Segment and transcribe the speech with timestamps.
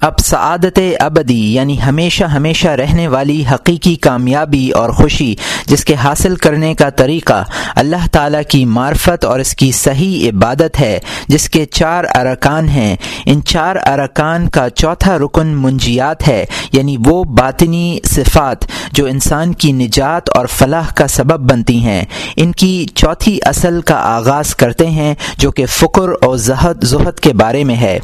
[0.00, 5.34] اب سعادت ابدی یعنی ہمیشہ ہمیشہ رہنے والی حقیقی کامیابی اور خوشی،
[5.66, 7.44] جس کے حاصل کرنے کا طریقہ
[7.76, 10.98] اللہ تعالیٰ کی معرفت اور اس کی صحیح عبادت ہے،
[11.28, 17.24] جس کے چار ارکان ہیں۔ ان چار ارکان کا چوتھا رکن منجیات ہے یعنی وہ
[17.24, 22.04] باطنی صفات جو انسان کی نجات اور فلاح کا سبب بنتی ہیں۔
[22.36, 27.32] ان کی چوتھی اصل کا آغاز کرتے ہیں، جو کہ فکر اور زہد زہد کے
[27.32, 27.98] بارے میں ہے۔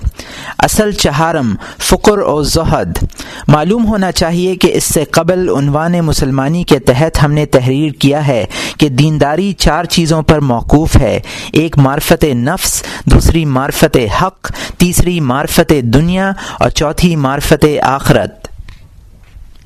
[0.59, 1.55] اصل چہارم
[1.85, 3.05] فکر و زہد۔
[3.48, 8.27] معلوم ہونا چاہیے کہ اس سے قبل عنوان مسلمانی کے تحت ہم نے تحریر کیا
[8.27, 8.45] ہے
[8.79, 11.20] کہ دینداری چار چیزوں پر موقوف ہے۔
[11.52, 18.44] ایک معرفت نفس، دوسری معرفت حق، تیسری معرفت دنیا، اور چوتھی معرفت آخرت۔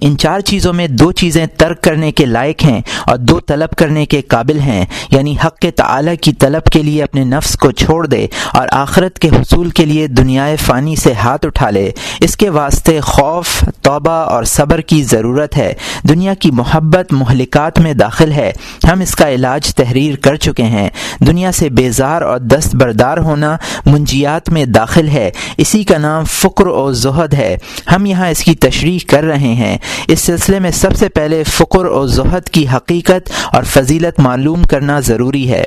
[0.01, 4.07] ان چار چیزوں میں دو چیزیں ترک کرنے کے لائق ہیں اور دو طلب کرنے
[4.07, 8.27] کے قابل ہیں یعنی حق تعالی کی طلب کے لیے اپنے نفس کو چھوڑ دے
[8.53, 11.91] اور آخرت کے حصول کے لیے دنیا فانی سے ہاتھ اٹھا لے۔
[12.21, 15.75] اس کے واسطے خوف، توبہ اور صبر کی ضرورت ہے۔
[16.09, 18.53] دنیا کی محبت مہلکات میں داخل ہے۔
[18.93, 20.89] ہم اس کا علاج تحریر کر چکے ہیں۔
[21.21, 26.67] دنیا سے بیزار اور دست بردار ہونا منجیات میں داخل ہے۔ اسی کا نام فکر
[26.67, 27.57] و زہد ہے۔
[27.95, 31.85] ہم یہاں اس کی تشریح کر رہے ہیں۔ اس سلسلے میں سب سے پہلے فقر
[31.85, 35.65] و زہد کی حقیقت اور فضیلت معلوم کرنا ضروری ہے۔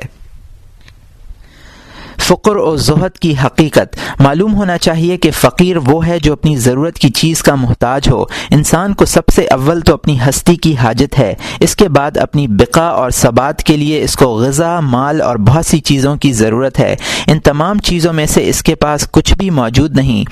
[2.22, 6.94] فقر و زہد کی حقیقت۔ معلوم ہونا چاہیے کہ فقیر وہ ہے جو اپنی ضرورت
[6.94, 11.18] کی چیز کا محتاج ہو۔ انسان کو سب سے اول تو اپنی ہستی کی حاجت
[11.18, 15.36] ہے۔ اس کے بعد اپنی بقا اور ثبات کے لیے اس کو غذا، مال اور
[15.36, 19.34] بہت سی چیزوں کی ضرورت ہے۔ ان تمام چیزوں میں سے اس کے پاس کچھ
[19.34, 20.24] بھی موجود نہیں۔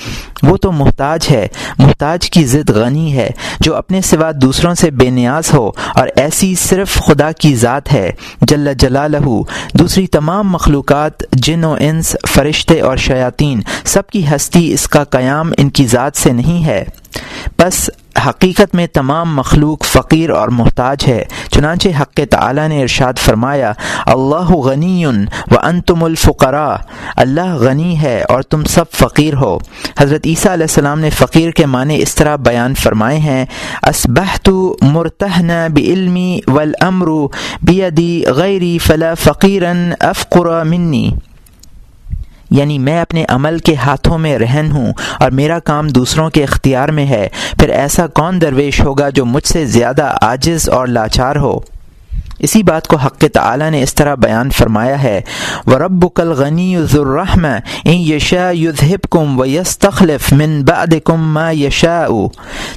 [0.42, 5.10] وہ تو محتاج ہے۔ محتاج کی ضد غنی ہے جو اپنے سوا دوسروں سے بے
[5.10, 9.16] نیاز ہو اور ایسی صرف خدا کی ذات ہے۔ جل جلالہ۔
[9.74, 15.52] دوسری تمام مخلوقات، جن و انس، فرشتے اور شیاطین، سب کی ہستی اس کا قیام
[15.56, 16.84] ان کی ذات سے نہیں ہے۔
[17.58, 17.90] بس
[18.26, 23.72] حقیقت میں تمام مخلوق فقیر اور محتاج ہے۔ چنانچہ حق تعالی نے ارشاد فرمایا،
[24.06, 26.76] اللہ غنی و انتم الفقراء۔
[27.16, 29.58] اللہ غنی ہے اور تم سب فقیر ہو۔
[29.98, 33.44] حضرت عیسیٰ علیہ السلام نے فقیر کے معنی اس طرح بیان فرمائے ہیں
[33.82, 34.48] اسبحت
[34.82, 37.06] مرتہن بعلمی والامر
[37.62, 41.10] بیدی غیری فلا فقیرا افقر منی۔
[42.50, 46.88] یعنی میں اپنے عمل کے ہاتھوں میں رہن ہوں اور میرا کام دوسروں کے اختیار
[46.88, 47.28] میں ہے،
[47.60, 51.60] پھر ایسا کون درویش ہوگا جو مجھ سے زیادہ عاجز اور لاچار ہو؟
[52.40, 55.20] اسی بات کو حق تعالی نے اس طرح بیان فرمایا ہے۔
[55.66, 57.46] و رب کل غنی ذرحم
[57.84, 62.06] یشا یذہب کم و یس تخلف من باد کم یشا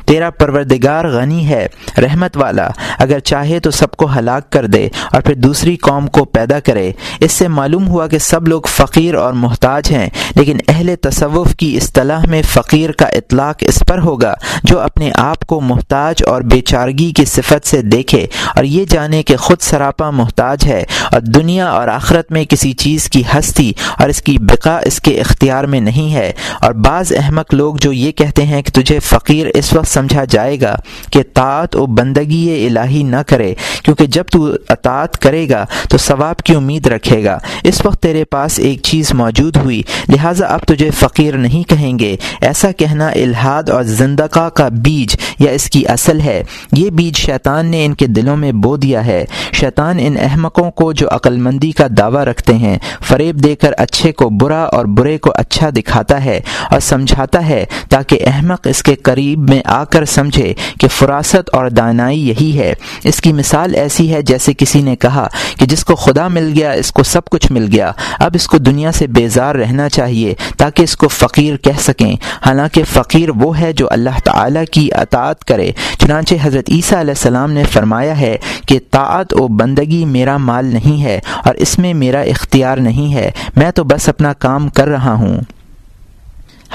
[0.06, 1.66] تیرا پروردگار غنی ہے،
[1.98, 2.68] رحمت والا۔
[3.00, 6.92] اگر چاہے تو سب کو ہلاک کر دے اور پھر دوسری قوم کو پیدا کرے۔
[7.20, 11.76] اس سے معلوم ہوا کہ سب لوگ فقیر اور محتاج ہیں، لیکن اہل تصوف کی
[11.78, 16.62] اصطلاح میں فقیر کا اطلاق اس پر ہوگا جو اپنے آپ کو محتاج اور بے
[16.62, 18.26] چارگی کی صفت سے دیکھے
[18.56, 22.74] اور یہ جانے کہ خود خود سراپا محتاج ہے اور دنیا اور آخرت میں کسی
[22.74, 26.32] چیز کی ہستی اور اس کی بقا اس کے اختیار میں نہیں ہے۔
[26.62, 30.62] اور بعض احمق لوگ جو یہ کہتے ہیں کہ تجھے فقیر اس وقت سمجھا جائے
[30.62, 30.76] گا
[31.12, 33.54] کہ طاعت و بندگی الہی نہ کرے،
[33.84, 38.26] کیونکہ جب تو اطاعت کرے گا تو ثواب کی امید رکھے گا۔ اس وقت تیرے
[38.26, 43.70] پاس ایک چیز موجود ہوئی، لہٰذا اب تجھے فقیر نہیں کہیں گے۔ ایسا کہنا الحاد
[43.70, 48.08] اور زندقہ کا بیج یا اس کی اصل ہے۔ یہ بیج شیطان نے ان کے
[48.08, 52.54] دلوں میں بو دیا ہے۔ شیطان ان احمقوں کو جو عقل مندی کا دعویٰ رکھتے
[52.54, 57.50] ہیں، فریب دے کر اچھے کو برا اور برے کو اچھا دکھاتا ہے اور سمجھاتا
[57.50, 62.60] ہے تاکہ احمق اس کے قریب میں آ کر سمجھے کہ فراست اور دانائی یہی
[62.60, 62.74] ہے۔
[63.04, 65.28] اس کی مثال ایسی ہے جیسے کسی نے کہا
[65.60, 68.58] کہ جس کو خدا مل گیا، اس کو سب کچھ مل گیا۔ اب اس کو
[68.58, 72.16] دنیا سے بیزار رہنا چاہیے تاکہ اس کو فقیر کہہ سکیں۔
[72.46, 77.52] حالانکہ فقیر وہ ہے جو اللہ تعالی کی اطاعت کرے۔ چنانچہ حضرت عیسیٰ علیہ السلام
[77.52, 78.38] نے فرمایا ہے
[78.68, 83.32] کہ طاعت و بندگی میرا مال نہیں ہے اور اس میں میرا اختیار نہیں ہے،
[83.56, 85.38] میں تو بس اپنا کام کر رہا ہوں۔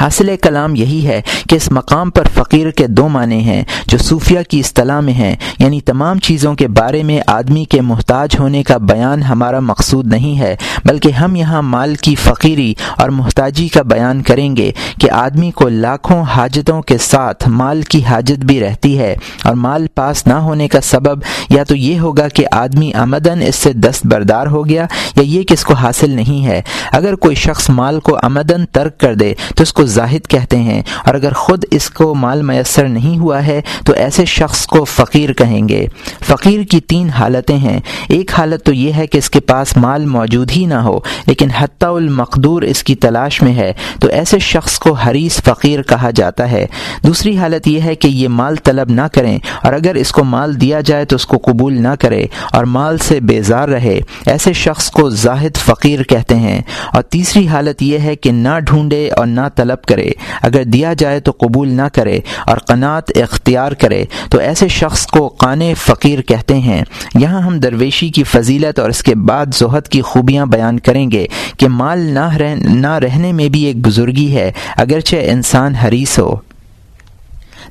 [0.01, 4.39] حاصل کلام یہی ہے کہ اس مقام پر فقیر کے دو معنی ہیں جو صوفیہ
[4.49, 8.77] کی اصطلاح میں ہیں یعنی تمام چیزوں کے بارے میں آدمی کے محتاج ہونے کا
[8.77, 14.23] بیان ہمارا مقصود نہیں ہے، بلکہ ہم یہاں مال کی فقیری اور محتاجی کا بیان
[14.23, 19.15] کریں گے کہ آدمی کو لاکھوں حاجتوں کے ساتھ مال کی حاجت بھی رہتی ہے
[19.45, 23.57] اور مال پاس نہ ہونے کا سبب یا تو یہ ہوگا کہ آدمی آمدن اس
[23.57, 24.87] سے دست بردار ہو گیا
[25.17, 26.61] یا یہ کہ اس کو حاصل نہیں ہے۔
[26.93, 30.83] اگر کوئی شخص مال کو آمدن ترک کر دے تو اس کو زاہد کہتے ہیں۔
[31.05, 35.33] اور اگر خود اس کو مال میسر نہیں ہوا ہے، تو ایسے شخص کو فقیر
[35.33, 35.87] کہیں گے۔
[36.27, 40.07] فقیر کی تین حالتیں ہیں۔ ایک حالت تو یہ ہے کہ اس کے پاس مال
[40.07, 44.79] موجود ہی نہ ہو، لیکن حتیٰ المقدور اس کی تلاش میں ہے۔ تو ایسے شخص
[44.79, 46.67] کو حریث فقیر کہا جاتا ہے۔
[47.07, 50.61] دوسری حالت یہ ہے کہ یہ مال طلب نہ کریں، اور اگر اس کو مال
[50.61, 54.91] دیا جائے تو اس کو قبول نہ کرے، اور مال سے بیزار رہے۔ ایسے شخص
[54.91, 56.63] کو زاہد فقیر کہتے ہیں۔
[56.93, 60.11] اور تیسری حالت یہ ہے کہ نہ ڈھونڈے اور نہ طلب کرے۔
[60.43, 65.29] اگر دیا جائے تو قبول نہ کرے اور قناط اختیار کرے۔ تو ایسے شخص کو
[65.29, 66.83] قانے فقیر کہتے ہیں۔
[67.15, 71.27] یہاں ہم درویشی کی فضیلت اور اس کے بعد زہد کی خوبیاں بیان کریں گے
[71.59, 76.37] کہ مال نہ رہ، نہ رہنے میں بھی ایک بزرگی ہے، اگرچہ انسان حریص ہو۔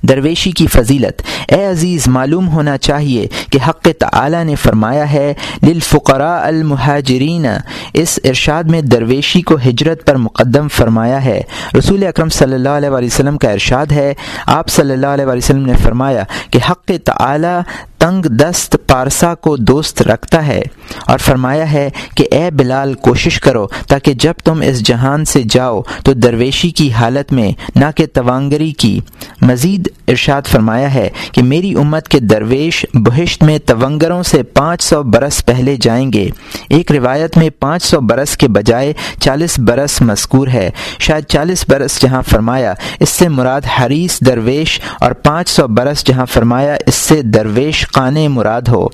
[0.09, 5.33] درویشی کی فضیلت، اے عزیز، معلوم ہونا چاہیے کہ حق تعالی نے فرمایا ہے،
[5.63, 7.45] للفقراء المہاجرین
[7.93, 11.41] اس ارشاد میں درویشی کو ہجرت پر مقدم فرمایا ہے۔
[11.79, 14.13] رسول اکرم صلی اللہ علیہ وسلم کا ارشاد ہے،
[14.45, 17.57] آپ صلی اللہ علیہ وسلم نے فرمایا کہ حق تعالی
[17.97, 20.61] تنگ دست پارسا کو دوست رکھتا ہے
[21.05, 25.81] اور فرمایا ہے کہ اے بلال کوشش کرو تاکہ جب تم اس جہان سے جاؤ
[26.03, 28.99] تو درویشی کی حالت میں نہ کہ توانگری کی۔
[29.41, 35.03] مزید ارشاد فرمایا ہے کہ میری امت کے درویش بہشت میں تونگروں سے پانچ سو
[35.03, 36.29] برس پہلے جائیں گے۔
[36.69, 40.69] ایک روایت میں پانچ سو برس کے بجائے چالیس برس مذکور ہے۔
[40.99, 46.25] شاید چالیس برس جہاں فرمایا، اس سے مراد حریث درویش اور پانچ سو برس جہاں
[46.25, 48.87] فرمایا، اس سے درویش قان مراد ہو۔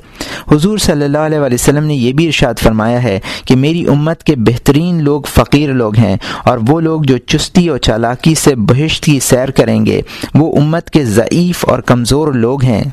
[0.51, 4.35] حضور صلی اللہ علیہ وسلم نے یہ بھی ارشاد فرمایا ہے کہ میری امت کے
[4.35, 9.19] بہترین لوگ فقیر لوگ ہیں اور وہ لوگ جو چستی اور چالاکی سے بہشت کی
[9.19, 10.01] سیر کریں گے،
[10.33, 12.83] وہ امت کے ضعیف اور کمزور لوگ ہیں۔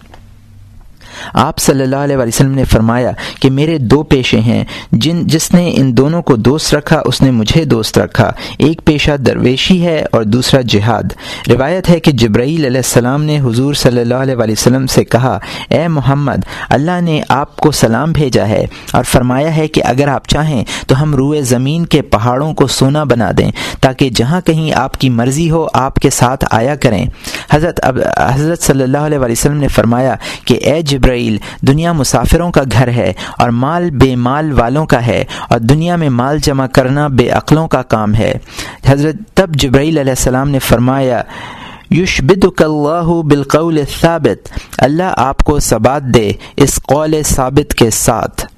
[1.35, 5.73] آپ صلی اللہ علیہ وسلم نے فرمایا کہ میرے دو پیشے ہیں، جن، جس نے
[5.75, 10.23] ان دونوں کو دوست رکھا، اس نے مجھے دوست رکھا۔ ایک پیشہ درویشی ہے اور
[10.23, 11.03] دوسرا جہاد۔
[11.49, 15.39] روایت ہے کہ جبرائیل علیہ السلام نے حضور صلی اللہ علیہ وسلم سے کہا،
[15.69, 16.37] اے محمد،
[16.69, 21.03] اللہ نے آپ کو سلام بھیجا ہے اور فرمایا ہے کہ اگر آپ چاہیں تو
[21.03, 23.51] ہم روئے زمین کے پہاڑوں کو سونا بنا دیں،
[23.81, 27.07] تاکہ جہاں کہیں آپ کی مرضی ہو آپ کے ساتھ آیا کریں۔
[27.51, 27.81] حضرت
[28.19, 30.15] حضرت صلی اللہ علیہ وسلم نے فرمایا
[30.45, 35.07] کہ اے جبرائیل جبرائیل، دنیا مسافروں کا گھر ہے اور مال بے مال والوں کا
[35.07, 38.33] ہے اور دنیا میں مال جمع کرنا بے عقلوں کا کام ہے۔
[38.87, 41.23] حضرت تب جبرائیل علیہ السلام نے فرمایا،
[41.91, 44.49] یشبدک اللہ بالقول ثابت
[44.79, 48.50] اللہ آپ کو ثبات دے اس قول ثابت کے ساتھ۔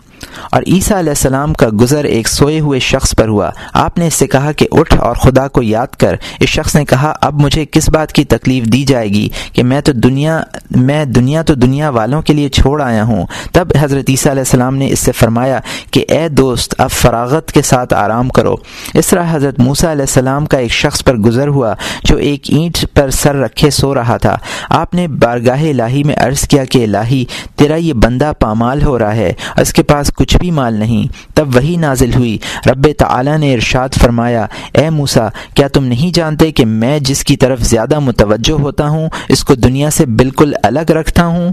[0.50, 4.14] اور عیسیٰ علیہ السلام کا گزر ایک سوئے ہوئے شخص پر ہوا۔ آپ نے اس
[4.14, 7.66] سے کہا کہ اٹھ اور خدا کو یاد کر۔ اس شخص نے کہا، اب مجھے
[7.70, 11.88] کس بات کی تکلیف دی جائے گی کہ میں تو دنیا، میں دنیا تو دنیا
[11.88, 15.60] والوں کے لیے چھوڑ آیا ہوں۔ تب حضرت عیسیٰ علیہ السلام نے اس سے فرمایا
[15.90, 18.54] کہ، اے دوست، اب فراغت کے ساتھ آرام کرو۔
[18.94, 21.74] اس طرح حضرت موسیٰ علیہ السلام کا ایک شخص پر گزر ہوا
[22.04, 24.36] جو ایک اینٹ پر سر رکھے سو رہا تھا۔
[24.68, 27.24] آپ نے بارگاہ الہی میں عرض کیا کہ، الہی،
[27.56, 31.56] تیرا یہ بندہ پامال ہو رہا ہے۔ اس کے پاس کچھ بھی مال نہیں۔ تب
[31.56, 36.64] وہی نازل ہوئی۔ رب تعالی نے ارشاد فرمایا، اے موسا کیا تم نہیں جانتے کہ
[36.64, 41.26] میں جس کی طرف زیادہ متوجہ ہوتا ہوں، اس کو دنیا سے بالکل الگ رکھتا
[41.26, 41.52] ہوں؟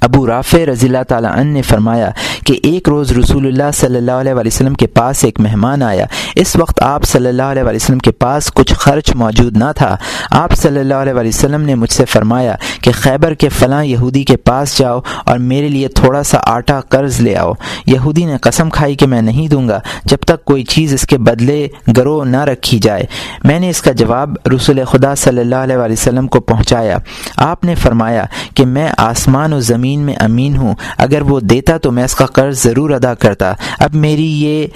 [0.00, 2.10] ابو رافع رضی اللہ تعالیٰ عنہ نے فرمایا
[2.46, 6.56] کہ ایک روز رسول اللہ صلی اللہ علیہ وسلم کے پاس ایک مہمان آیا۔ اس
[6.56, 9.96] وقت آپ صلی اللہ علیہ وسلم کے پاس کچھ خرچ موجود نہ تھا۔
[10.30, 14.36] آپ صلی اللہ علیہ وسلم نے مجھ سے فرمایا کہ خیبر کے فلاں یہودی کے
[14.36, 17.52] پاس جاؤ اور میرے لیے تھوڑا سا آٹا قرض لے آؤ۔
[17.86, 21.18] یہودی نے قسم کھائی کہ میں نہیں دوں گا جب تک کوئی چیز اس کے
[21.18, 23.02] بدلے گرو نہ رکھی جائے۔
[23.44, 26.98] میں نے اس کا جواب رسول خدا صلی اللہ علیہ وسلم کو پہنچایا۔
[27.36, 31.76] آپ نے فرمایا کہ میں آسمان و زمین زمین میں امین ہوں۔ اگر وہ دیتا
[31.78, 34.66] تو میں اس کا قرض ضرور ادا کرتا۔ اب میری یہ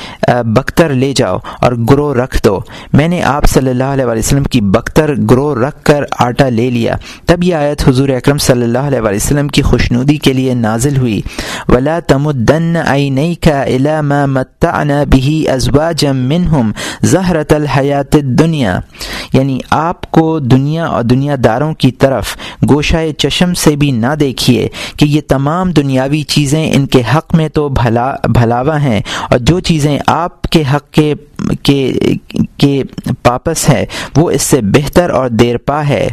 [0.56, 2.58] بختر لے جاؤ اور گرو رکھ دو۔
[2.92, 6.96] میں نے آپ صلی اللہ علیہ وسلم کی بختر گرو رکھ کر آٹا لے لیا۔
[7.26, 11.20] تب یہ آیت حضور اکرم صلی اللہ علیہ وسلم کی خوشنودی کے لیے نازل ہوئی۔
[11.68, 16.70] ولا تمدن عینیک الى ما متعنا به ازواجا منهم
[17.02, 18.78] زہرت الحیات الدنیا
[19.32, 22.36] یعنی آپ کو دنیا اور دنیا داروں کی طرف
[22.70, 24.68] گوشہ چشم سے بھی نہ دیکھیے
[25.00, 29.60] کہ یہ تمام دنیاوی چیزیں ان کے حق میں تو بھلا بھلاوا ہیں اور جو
[29.60, 31.14] چیزیں آپ کے حق کے
[31.62, 31.92] کے,
[32.56, 32.82] کے
[33.22, 36.08] پاپس ہے وہ اس سے بہتر اور دیر پا ہے۔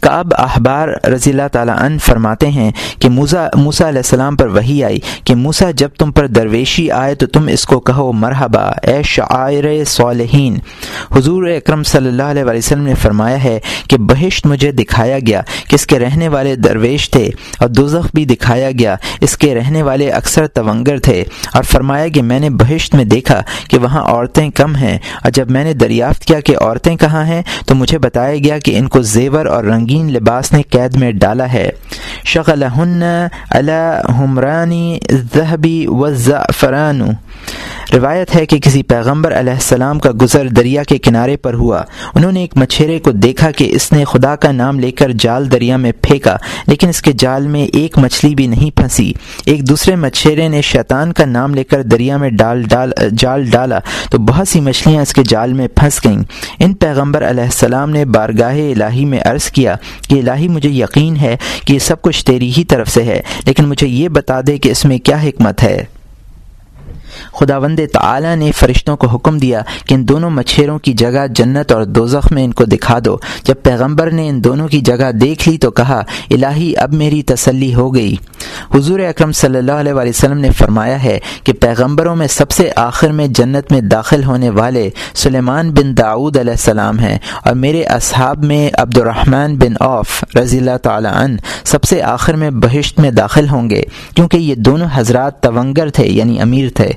[0.00, 4.84] کعب احبار رضی اللہ تعالیٰ عنہ فرماتے ہیں کہ موسا موسا علیہ السلام پر وہی
[4.84, 9.02] آئی کہ موسا جب تم پر درویشی آئے تو تم اس کو کہو مرحبا، اے
[9.02, 10.58] شاعر صالحین۔
[11.16, 13.58] حضور اکرم صلی اللہ علیہ وسلم نے فرمایا ہے
[13.88, 17.28] کہ بہشت مجھے دکھایا گیا کہ اس کے رہنے والے درویش تھے
[17.60, 22.22] اور دوزخ بھی دکھایا گیا اس کے رہنے والے اکثر تونگر تھے اور فرمایا کہ
[22.22, 26.24] میں نے بہشت میں دیکھا کہ وہاں عورتیں کم ہیں اور جب میں نے دریافت
[26.24, 30.12] کیا کہ عورتیں کہاں ہیں تو مجھے بتایا گیا کہ ان کو زیور اور رنگین
[30.12, 31.70] لباس نے قید میں ڈالا ہے۔
[32.24, 32.62] شغل
[34.18, 34.98] حمرانی
[35.34, 37.00] ذہبی و زعفران
[37.92, 41.82] روایت ہے کہ کسی پیغمبر علیہ السلام کا گزر دریا کے کنارے پر ہوا۔
[42.14, 45.50] انہوں نے ایک مچھیرے کو دیکھا کہ اس نے خدا کا نام لے کر جال
[45.52, 49.12] دریا میں پھینکا، لیکن اس کے جال میں ایک مچھلی بھی نہیں پھنسی۔
[49.44, 53.78] ایک دوسرے مچھیرے نے شیطان کا نام لے کر دریا میں ڈال ڈال، جال ڈالا۔
[54.10, 56.22] تو بہت سی مچھلیاں اس کے جال میں پھنس گئیں۔
[56.58, 59.76] ان پیغمبر علیہ السلام نے بارگاہ الہی میں عرض کیا
[60.08, 63.68] کہ الہی مجھے یقین ہے کہ یہ سب کچھ تیری ہی طرف سے ہے، لیکن
[63.68, 65.84] مجھے یہ بتا دے کہ اس میں کیا حکمت ہے۔
[67.32, 71.72] خدا وند تعالی نے فرشتوں کو حکم دیا کہ ان دونوں مچھیروں کی جگہ جنت
[71.72, 75.48] اور دوزخ میں ان کو دکھا دو۔ جب پیغمبر نے ان دونوں کی جگہ دیکھ
[75.48, 78.14] لی تو کہا، الہی، اب میری تسلی ہو گئی۔
[78.74, 83.08] حضور اکرم صلی اللہ علیہ وسلم نے فرمایا ہے کہ پیغمبروں میں سب سے آخر
[83.08, 88.44] میں جنت میں داخل ہونے والے سلیمان بن داود علیہ السلام ہیں اور میرے اصحاب
[88.44, 93.10] میں عبد الرحمن بن اوف رضی اللہ تعالی عنہ سب سے آخر میں بہشت میں
[93.10, 93.82] داخل ہوں گے،
[94.14, 96.88] کیونکہ یہ دونوں حضرات تونگر تھے یعنی امیر تھے۔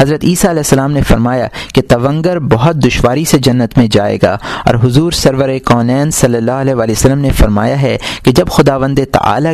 [0.00, 4.36] حضرت عیسیٰ علیہ السلام نے فرمایا کہ تونگر بہت دشواری سے جنت میں جائے گا
[4.64, 8.98] اور حضور سرور کونین صلی اللہ علیہ وسلم نے فرمایا ہے کہ جب خدا وند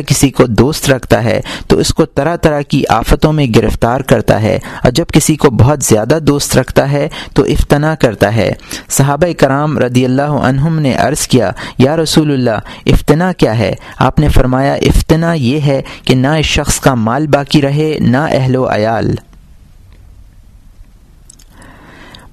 [0.07, 4.41] کسی کو دوست رکھتا ہے تو اس کو طرح طرح کی آفتوں میں گرفتار کرتا
[4.41, 8.51] ہے اور جب کسی کو بہت زیادہ دوست رکھتا ہے تو افتنا کرتا ہے۔
[8.89, 14.19] صحابہ کرام رضی اللہ عنہم نے عرض کیا، یا رسول اللہ افتنا کیا ہے؟ آپ
[14.19, 18.55] نے فرمایا افتنا یہ ہے کہ نہ اس شخص کا مال باقی رہے، نہ اہل
[18.55, 19.15] و عیال۔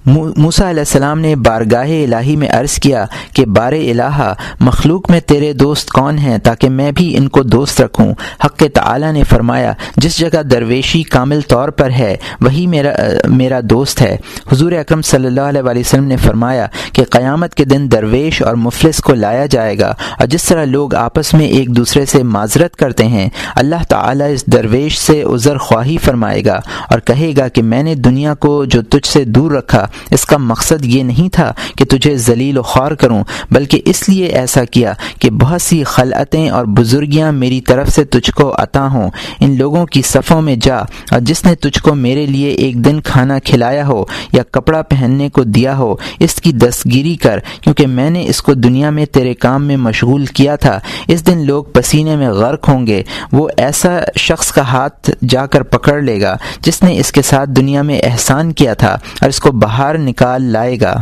[0.09, 5.53] موسا علیہ السلام نے بارگاہ الہی میں عرض کیا کہ بار الہ، مخلوق میں تیرے
[5.53, 8.07] دوست کون ہیں تاکہ میں بھی ان کو دوست رکھوں؟
[8.45, 12.93] حق تعالی نے فرمایا، جس جگہ درویشی کامل طور پر ہے، وہی میرا
[13.29, 14.17] میرا دوست ہے۔
[14.53, 19.01] حضور اکرم صلی اللہ علیہ وسلم نے فرمایا کہ قیامت کے دن درویش اور مفلس
[19.01, 23.07] کو لایا جائے گا اور جس طرح لوگ آپس میں ایک دوسرے سے معذرت کرتے
[23.07, 26.61] ہیں، اللہ تعالی اس درویش سے عذر خواہی فرمائے گا
[26.91, 30.37] اور کہے گا کہ میں نے دنیا کو جو تجھ سے دور رکھا اس کا
[30.37, 34.93] مقصد یہ نہیں تھا کہ تجھے ذلیل و خوار کروں، بلکہ اس لیے ایسا کیا
[35.21, 39.87] کہ بہت سی خلعتیں اور بزرگیاں میری طرف سے تجھ کو عطا ہوں۔ ان لوگوں
[39.87, 43.87] کی صفوں میں جا اور جس نے تجھ کو میرے لیے ایک دن کھانا کھلایا
[43.87, 48.43] ہو یا کپڑا پہننے کو دیا ہو، اس کی دستگیری کر، کیونکہ میں نے اس
[48.43, 50.79] کو دنیا میں تیرے کام میں مشغول کیا تھا۔
[51.09, 53.03] اس دن لوگ پسینے میں غرق ہوں گے۔
[53.33, 57.51] وہ ایسا شخص کا ہاتھ جا کر پکڑ لے گا جس نے اس کے ساتھ
[57.51, 59.53] دنیا میں احسان کیا تھا اور اس کو
[59.89, 60.93] باہر نکال لائے گا۔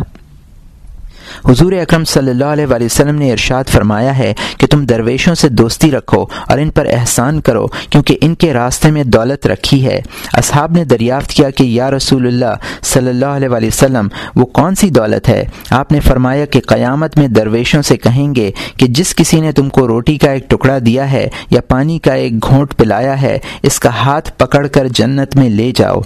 [1.49, 5.49] حضور اکرم صلی اللہ علیہ وآلہ وسلم نے ارشاد فرمایا ہے کہ تم درویشوں سے
[5.49, 10.01] دوستی رکھو اور ان پر احسان کرو کیونکہ ان کے راستے میں دولت رکھی ہے۔
[10.33, 14.75] اصحاب نے دریافت کیا کہ یا رسول اللہ صلی اللہ علیہ وآلہ وسلم، وہ کون
[14.75, 19.15] سی دولت ہے؟ آپ نے فرمایا کہ قیامت میں درویشوں سے کہیں گے کہ جس
[19.15, 22.77] کسی نے تم کو روٹی کا ایک ٹکڑا دیا ہے یا پانی کا ایک گھونٹ
[22.77, 26.01] پلایا ہے، اس کا ہاتھ پکڑ کر جنت میں لے جاؤ۔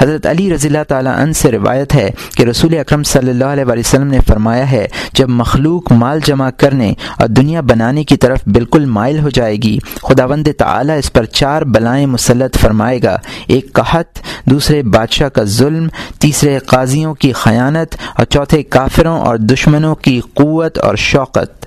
[0.00, 3.64] حضرت علی رضی اللہ تعالیٰ عنہ سے روایت ہے کہ رسول اکرم صلی اللہ علیہ
[3.64, 8.38] وآلہ وسلم نے فرمایا ہے، جب مخلوق مال جمع کرنے اور دنیا بنانے کی طرف
[8.46, 13.16] بالکل مائل ہو جائے گی، خداوند تعالی اس پر چار بلائیں مسلط فرمائے گا،
[13.46, 15.88] ایک قحط، دوسرے بادشاہ کا ظلم،
[16.18, 21.66] تیسرے قاضیوں کی خیانت اور چوتھے کافروں اور دشمنوں کی قوت اور شوقت۔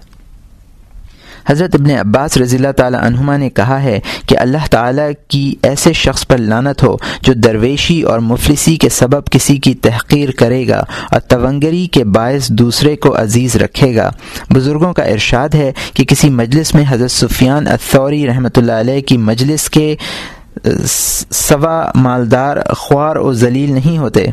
[1.47, 5.93] حضرت ابن عباس رضی اللہ تعالی عنہما نے کہا ہے کہ اللہ تعالیٰ کی ایسے
[5.93, 10.83] شخص پر لانت ہو جو درویشی اور مفلسی کے سبب کسی کی تحقیر کرے گا
[11.11, 14.09] اور تونگری کے باعث دوسرے کو عزیز رکھے گا۔
[14.53, 19.17] بزرگوں کا ارشاد ہے کہ کسی مجلس میں حضرت سفیان الثوری رحمۃ اللہ علیہ کی
[19.17, 19.95] مجلس کے
[21.31, 24.25] سوا مالدار، خوار و ذلیل نہیں ہوتے۔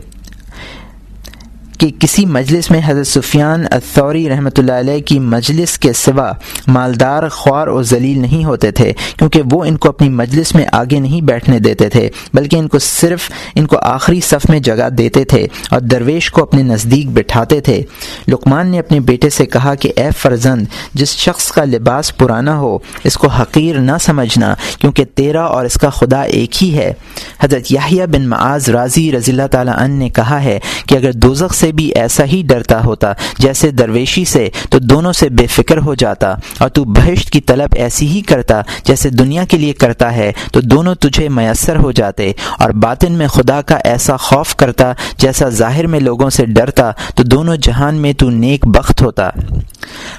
[1.81, 6.33] کہ کسی مجلس میں حضرت سفیان الثوری رحمۃ اللہ علیہ کی مجلس کے سوا
[6.67, 10.99] مالدار، خوار و ذلیل نہیں ہوتے تھے، کیونکہ وہ ان کو اپنی مجلس میں آگے
[11.01, 15.25] نہیں بیٹھنے دیتے تھے، بلکہ ان کو صرف ان کو آخری صف میں جگہ دیتے
[15.25, 17.83] تھے اور درویش کو اپنے نزدیک بٹھاتے تھے۔
[18.29, 22.79] لقمان نے اپنے بیٹے سے کہا کہ، اے فرزند، جس شخص کا لباس پرانا ہو،
[23.05, 26.93] اس کو حقیر نہ سمجھنا، کیونکہ تیرا اور اس کا خدا ایک ہی ہے۔
[27.41, 31.55] حضرت یاہیا بن معاذ راضی رضی اللہ تعالیٰ عنہ نے کہا ہے کہ اگر دوزخ
[31.55, 35.79] سے سے بھی ایسا ہی ڈرتا ہوتا۔ جیسے درویشی سے تو دونوں سے بے فکر
[35.79, 40.15] ہو جاتا، اور تو بہشت کی طلب ایسی ہی کرتا جیسے دنیا کے لیے کرتا
[40.17, 44.93] ہے، تو دونوں تجھے میسر ہو جاتے۔ اور باطن میں خدا کا ایسا خوف کرتا
[45.19, 49.31] جیسا ظاہر میں لوگوں سے ڈرتا، تو دونوں جہان میں تو نیک بخت ہوتا۔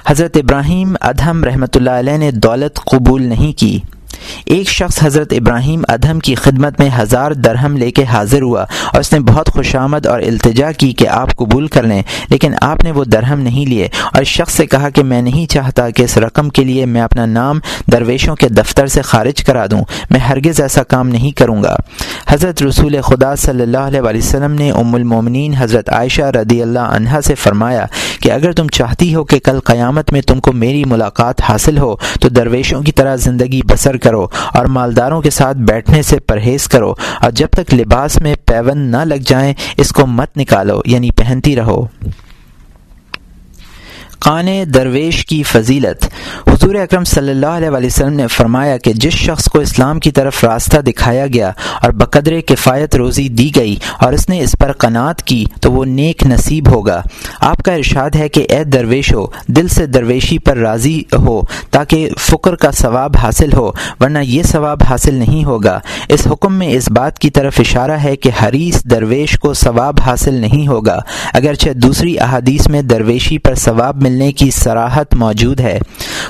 [0.06, 3.78] حضرت ابراہیم ادہم رحمۃ اللہ علیہ نے دولت قبول نہیں کی۔
[4.44, 9.00] ایک شخص حضرت ابراہیم ادہم کی خدمت میں ہزار درہم لے کے حاضر ہوا اور
[9.00, 12.84] اس نے بہت خوش آمد اور التجا کی کہ آپ قبول کر لیں، لیکن آپ
[12.84, 16.02] نے وہ درہم نہیں لیے اور اس شخص سے کہا کہ میں نہیں چاہتا کہ
[16.02, 17.60] اس رقم کے لیے میں اپنا نام
[17.92, 21.76] درویشوں کے دفتر سے خارج کرا دوں، میں ہرگز ایسا کام نہیں کروں گا۔
[22.28, 27.20] حضرت رسول خدا صلی اللہ علیہ وسلم نے ام المومنین حضرت عائشہ رضی اللہ عنہا
[27.20, 27.86] سے فرمایا
[28.20, 31.94] کہ اگر تم چاہتی ہو کہ کل قیامت میں تم کو میری ملاقات حاصل ہو،
[32.20, 36.68] تو درویشوں کی طرح زندگی بسر کر کرو اور مالداروں کے ساتھ بیٹھنے سے پرہیز
[36.68, 41.10] کرو اور جب تک لباس میں پیون نہ لگ جائیں، اس کو مت نکالو یعنی
[41.10, 41.86] پہنتی رہو۔
[44.24, 46.04] قان درویش کی فضیلت۔
[46.48, 50.44] حضور اکرم صلی اللہ علیہ وسلم نے فرمایا کہ جس شخص کو اسلام کی طرف
[50.44, 51.50] راستہ دکھایا گیا
[51.82, 55.84] اور بقدر کفایت روزی دی گئی اور اس نے اس پر قناعت کی تو وہ
[55.84, 57.02] نیک نصیب ہوگا۔
[57.40, 62.08] آپ کا ارشاد ہے کہ اے درویش ہو دل سے درویشی پر راضی ہو تاکہ
[62.18, 66.90] فکر کا ثواب حاصل ہو، ورنہ یہ ثواب حاصل نہیں ہوگا۔ اس حکم میں اس
[66.90, 70.98] بات کی طرف اشارہ ہے کہ حریث درویش کو ثواب حاصل نہیں ہوگا،
[71.34, 75.78] اگرچہ دوسری احادیث میں درویشی پر ثواب ملنے کی سراحت موجود ہے۔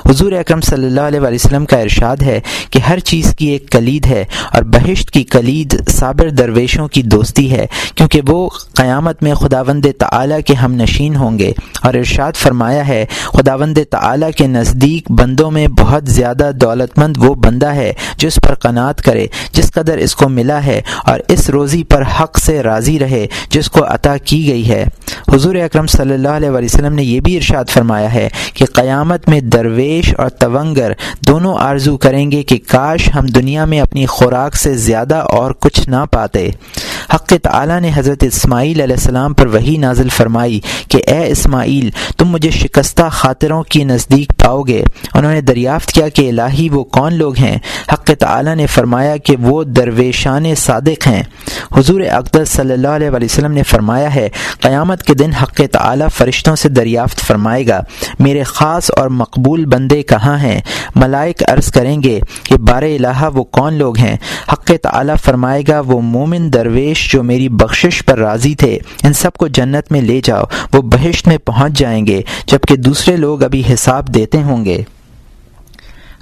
[0.09, 4.05] حضور اکرم صلی اللہ علیہ وسلم کا ارشاد ہے کہ ہر چیز کی ایک کلید
[4.05, 9.85] ہے اور بہشت کی کلید صابر درویشوں کی دوستی ہے، کیونکہ وہ قیامت میں خداوند
[9.97, 15.51] تعالی کے ہم نشین ہوں گے۔ اور ارشاد فرمایا ہے، خداوند تعالی کے نزدیک بندوں
[15.51, 19.97] میں بہت زیادہ دولت مند وہ بندہ ہے جو اس پر قناعت کرے، جس قدر
[19.97, 24.17] اس کو ملا ہے اور اس روزی پر حق سے راضی رہے، جس کو عطا
[24.17, 24.85] کی گئی ہے۔
[25.31, 29.41] حضور اکرم صلی اللہ علیہ وسلم نے یہ بھی ارشاد فرمایا ہے کہ قیامت میں
[29.41, 30.91] درویش اور تونگر
[31.27, 35.89] دونوں آرزو کریں گے کہ کاش ہم دنیا میں اپنی خوراک سے زیادہ اور کچھ
[35.89, 36.49] نہ پاتے۔
[37.13, 42.27] حق تعالی نے حضرت اسماعیل علیہ السلام پر وہی نازل فرمائی کہ اے اسماعیل، تم
[42.27, 47.13] مجھے شکستہ خاطروں کی نزدیک پاؤ گے۔ انہوں نے دریافت کیا کہ الہی وہ کون
[47.13, 47.57] لوگ ہیں؟
[47.93, 51.23] حق تعالی نے فرمایا کہ وہ درویشان صادق ہیں۔
[51.77, 56.55] حضور اقدس صلی اللہ علیہ وسلم نے فرمایا ہے، قیامت کے دن حق تعالی فرشتوں
[56.55, 57.81] سے دریافت فرمائے گا۔
[58.19, 60.61] میرے خاص اور مقبول بندے کہاں ہیں؟
[60.95, 64.17] ملائک عرض کریں گے کہ بار الہ وہ کون لوگ ہیں؟
[64.51, 69.33] حق تعالی فرمائے گا، وہ مومن درویش جو میری بخشش پر راضی تھے۔ ان سب
[69.33, 70.43] کو جنت میں لے جاؤ،
[70.73, 74.83] وہ بہشت میں پہنچ جائیں گے، جبکہ دوسرے لوگ ابھی حساب دیتے ہوں گے۔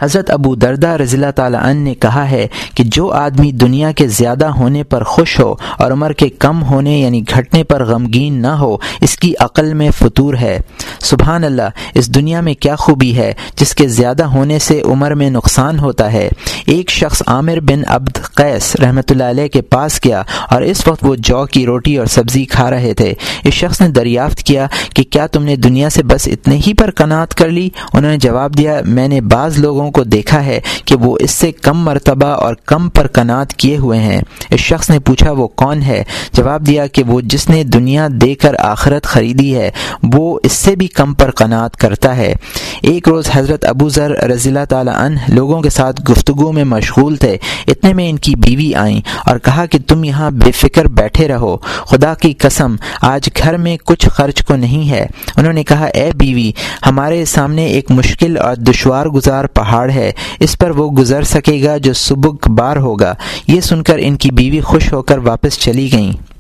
[0.02, 4.08] حضرت ابو دردہ رضی اللہ تعالیٰ عنہ نے کہا ہے کہ جو آدمی دنیا کے
[4.08, 8.48] زیادہ ہونے پر خوش ہو اور عمر کے کم ہونے یعنی گھٹنے پر غمگین نہ
[8.48, 10.60] ہو، اس کی عقل میں فطور ہے۔
[11.00, 15.30] سبحان اللہ، اس دنیا میں کیا خوبی ہے؟ جس کے زیادہ ہونے سے عمر میں
[15.30, 16.30] نقصان ہوتا ہے۔
[16.66, 21.06] ایک شخص عامر بن عبد قیس رحمۃ اللہ علیہ کے پاس کیا اور اس وقت
[21.06, 25.04] وہ جو کی روٹی اور سبزی کھا رہے تھے۔ اس شخص نے دریافت کیا کہ
[25.04, 28.58] کیا تم نے دنیا سے بس اتنے ہی پر کناعت کر لی؟ انہوں نے جواب
[28.58, 32.56] دیا، میں نے بعض لوگوں کو دیکھا ہے کہ وہ اس سے کم مرتبہ اور
[32.66, 36.88] کم پر کنات کیے ہوئے ہیں۔ اس شخص نے پوچھا وہ کون ہے؟ جواب دیا
[36.88, 39.72] کہ وہ جس نے دنیا دے کر آخرت خریدی ہے،
[40.14, 42.34] وہ اس سے بھی کم پر کنات کرتا ہے۔
[42.82, 47.16] ایک روز حضرت ابو ذر رضی اللہ تعالیٰ عنہ لوگوں کے ساتھ گفتگو میں مشغول
[47.16, 51.28] تھے۔ اتنے میں ان کی بیوی آئیں اور کہا کہ تم یہاں بے فکر بیٹھے
[51.28, 55.06] رہو۔ خدا کی قسم، آج گھر میں کچھ خرچ کو نہیں ہے۔
[55.38, 56.52] انہوں نے کہا، اے بیوی،
[56.86, 61.78] ہمارے سامنے ایک مشکل اور دشوار گزار پہاڑ ہے، اس پر وہ گزر سکے گا
[61.78, 63.14] جو صبح بار ہوگا۔
[63.48, 66.31] یہ سن کر ان کی بیوی خوش ہو کر واپس چلی گئیں۔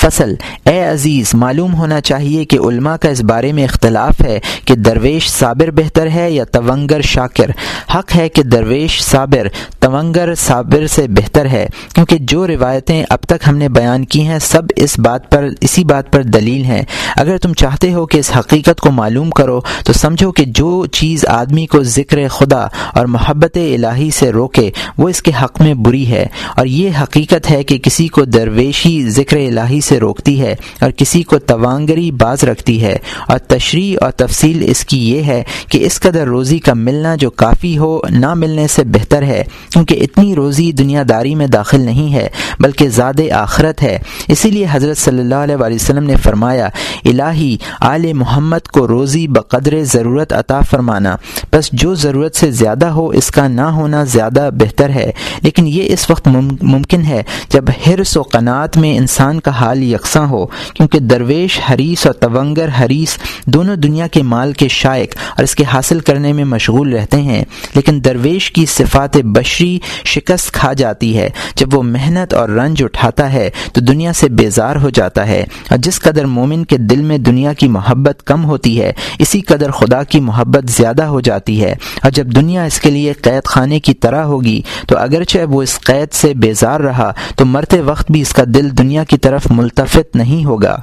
[0.00, 0.34] فصل۔
[0.64, 5.30] اے عزیز، معلوم ہونا چاہیے کہ علماء کا اس بارے میں اختلاف ہے کہ درویش
[5.30, 7.50] صابر بہتر ہے یا تونگر شاکر۔
[7.94, 9.48] حق ہے کہ درویش صابر
[9.80, 14.38] تونگر صابر سے بہتر ہے، کیونکہ جو روایتیں اب تک ہم نے بیان کی ہیں
[14.38, 16.82] سب اس بات پر، اسی بات پر دلیل ہیں۔
[17.16, 21.26] اگر تم چاہتے ہو کہ اس حقیقت کو معلوم کرو، تو سمجھو کہ جو چیز
[21.26, 26.06] آدمی کو ذکر خدا اور محبت الہی سے روکے، وہ اس کے حق میں بری
[26.06, 30.90] ہے۔ اور یہ حقیقت ہے کہ کسی کو درویشی ذکر الہی سے روکتی ہے اور
[30.90, 32.98] کسی کو توانگری باز رکھتی ہے
[33.28, 37.30] اور تشریح اور تفصیل اس کی یہ ہے کہ اس قدر روزی کا ملنا جو
[37.30, 42.14] کافی ہو، نہ ملنے سے بہتر ہے، کیونکہ اتنی روزی دنیا داری میں داخل نہیں
[42.14, 42.28] ہے،
[42.60, 43.98] بلکہ زیادہ آخرت ہے۔
[44.28, 46.68] اسی لیے حضرت صلی اللہ علیہ وسلم نے فرمایا،
[47.04, 51.16] الہی، آل محمد کو روزی بقدر ضرورت عطا فرمانا۔
[51.52, 55.10] بس جو ضرورت سے زیادہ ہو، اس کا نہ ہونا زیادہ بہتر ہے۔
[55.42, 56.28] لیکن یہ اس وقت
[56.62, 62.06] ممکن ہے جب حرص و قناعت میں انسان کا حال یکساں ہو، کیونکہ درویش حریث
[62.06, 66.44] اور تونگر حریث دونوں دنیا کے مال کے شائق اور اس کے حاصل کرنے میں
[66.44, 72.34] مشغول رہتے ہیں۔ لیکن درویش کی صفات بشری شکست کھا جاتی ہے۔ جب وہ محنت
[72.34, 76.64] اور رنج اٹھاتا ہے، تو دنیا سے بیزار ہو جاتا ہے۔ اور جس قدر مومن
[76.64, 81.02] کے دل میں دنیا کی محبت کم ہوتی ہے، اسی قدر خدا کی محبت زیادہ
[81.02, 84.98] ہو جاتی ہے۔ اور جب دنیا اس کے لیے قید خانے کی طرح ہوگی، تو
[84.98, 89.04] اگرچہ وہ اس قید سے بیزار رہا، تو مرتے وقت بھی اس کا دل دنیا
[89.04, 90.80] کی طرف ملتفت نہیں ہوگا۔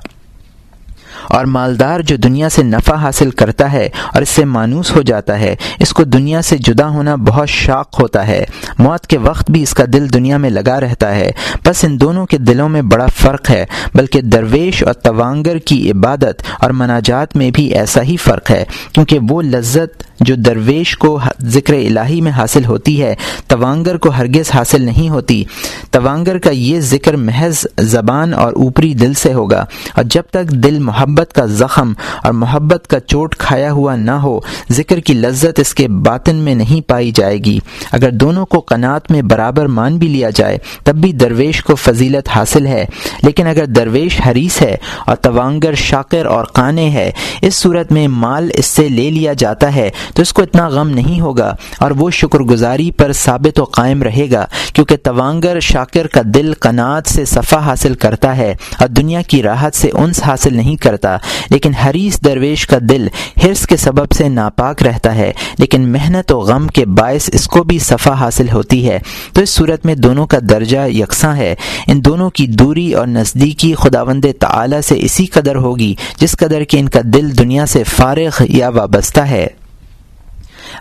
[1.28, 5.40] اور مالدار جو دنیا سے نفع حاصل کرتا ہے اور اس سے مانوس ہو جاتا
[5.40, 8.46] ہے، اس کو دنیا سے جدا ہونا بہت شاق ہوتا ہے۔
[8.80, 11.32] موت کے وقت بھی اس کا دل دنیا میں لگا رہتا ہے۔
[11.66, 16.44] بس ان دونوں کے دلوں میں بڑا فرق ہے، بلکہ درویش اور توانگر کی عبادت
[16.60, 21.74] اور مناجات میں بھی ایسا ہی فرق ہے، کیونکہ وہ لذت جو درویش کو ذکر
[21.74, 23.16] الہی میں حاصل ہوتی ہے،
[23.48, 25.44] توانگر کو ہرگز حاصل نہیں ہوتی۔
[25.92, 30.80] توانگر کا یہ ذکر محض زبان اور اوپری دل سے ہوگا۔ اور جب تک دل
[30.80, 34.40] محبت کا زخم اور محبت کا چوٹ کھایا ہوا نہ ہو،
[34.72, 37.60] ذکر کی لذت اس کے باطن میں نہیں پائی جائے گی۔
[37.92, 42.30] اگر دونوں کو قناعت میں برابر مان بھی لیا جائے، تب بھی درویش کو فضیلت
[42.30, 42.86] حاصل ہے۔
[43.24, 48.50] لیکن اگر درویش حریث ہے اور توانگر شاکر اور قانے ہے، اس صورت میں مال
[48.54, 52.10] اس سے لے لیا جاتا ہے۔ تو اس کو اتنا غم نہیں ہوگا اور وہ
[52.12, 57.26] شکر گزاری پر ثابت و قائم رہے گا کیونکہ توانگر شاکر کا دل قناعت سے
[57.26, 61.18] صفحہ حاصل کرتا ہے اور دنیا کی راحت سے انس حاصل نہیں کرتا۔
[61.50, 63.08] لیکن حریث درویش کا دل
[63.46, 67.64] حرص کے سبب سے ناپاک رہتا ہے، لیکن محنت و غم کے باعث اس کو
[67.64, 69.00] بھی صفحہ حاصل ہوتی ہے۔
[69.34, 71.56] تو اس صورت میں دونوں کا درجہ یکساں ہے۔
[71.88, 76.78] ان دونوں کی دوری اور نزدیکی خداوند تعالی سے اسی قدر ہوگی جس قدر کہ
[76.78, 79.48] ان کا دل دنیا سے فارغ یا وابستہ ہے۔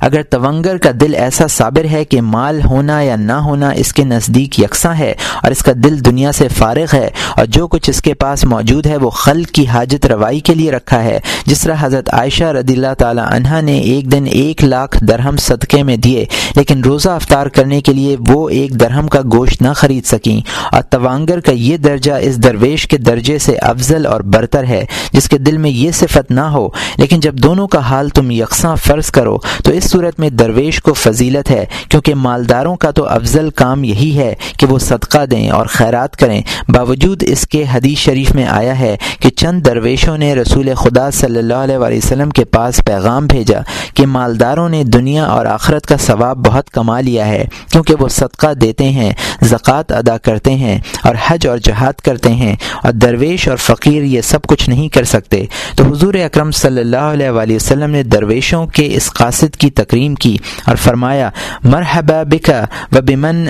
[0.00, 4.04] اگر تونگر کا دل ایسا صابر ہے کہ مال ہونا یا نہ ہونا اس کے
[4.04, 8.02] نزدیک یکساں ہے اور اس کا دل دنیا سے فارغ ہے اور جو کچھ اس
[8.02, 11.74] کے پاس موجود ہے وہ خلق کی حاجت روائی کے لیے رکھا ہے، جس طرح
[11.80, 16.24] حضرت عائشہ رضی اللہ تعالی عنہ نے ایک دن ایک لاکھ درہم صدقے میں دیے،
[16.56, 20.40] لیکن روزہ افطار کرنے کے لیے وہ ایک درہم کا گوشت نہ خرید سکیں۔
[20.72, 25.28] اور توانگر کا یہ درجہ اس درویش کے درجے سے افضل اور برتر ہے، جس
[25.28, 29.10] کے دل میں یہ صفت نہ ہو، لیکن جب دونوں کا حال تم یکساں فرض
[29.10, 33.84] کرو، تو اس صورت میں درویش کو فضیلت ہے، کیونکہ مالداروں کا تو افضل کام
[33.84, 38.44] یہی ہے کہ وہ صدقہ دیں اور خیرات کریں۔ باوجود اس کے حدیث شریف میں
[38.44, 43.26] آیا ہے کہ چند درویشوں نے رسول خدا صلی اللہ علیہ وسلم کے پاس پیغام
[43.26, 43.60] بھیجا
[43.94, 48.54] کہ مالداروں نے دنیا اور آخرت کا ثواب بہت کما لیا ہے، کیونکہ وہ صدقہ
[48.54, 53.56] دیتے ہیں، زکوٰۃ ادا کرتے ہیں اور حج اور جہاد کرتے ہیں۔ اور درویش اور
[53.56, 55.44] فقیر یہ سب کچھ نہیں کر سکتے۔
[55.76, 60.36] تو حضور اکرم صلی اللہ علیہ وسلم نے درویشوں کے اس قاصد کی تکریم کی
[60.66, 61.30] اور فرمایا،
[61.64, 63.44] مرحبا بکا و بمن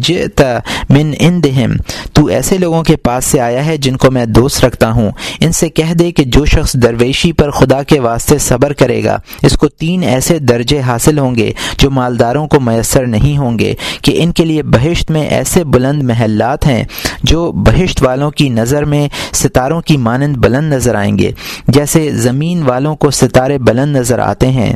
[0.00, 0.42] جئت
[0.90, 1.72] من اندہم۔
[2.12, 5.52] تو ایسے لوگوں کے پاس سے آیا ہے جن کو میں دوست رکھتا ہوں۔ ان
[5.52, 9.56] سے کہہ دے کہ جو شخص درویشی پر خدا کے واسطے صبر کرے گا، اس
[9.58, 14.22] کو تین ایسے درجے حاصل ہوں گے جو مالداروں کو میسر نہیں ہوں گے، کہ
[14.22, 16.84] ان کے لیے بہشت میں ایسے بلند محلات ہیں
[17.22, 21.30] جو بہشت والوں کی نظر میں ستاروں کی مانند بلند نظر آئیں گے۔
[21.68, 24.72] جیسے زمین والوں کو ستارے بلند نظر آتے ہیں۔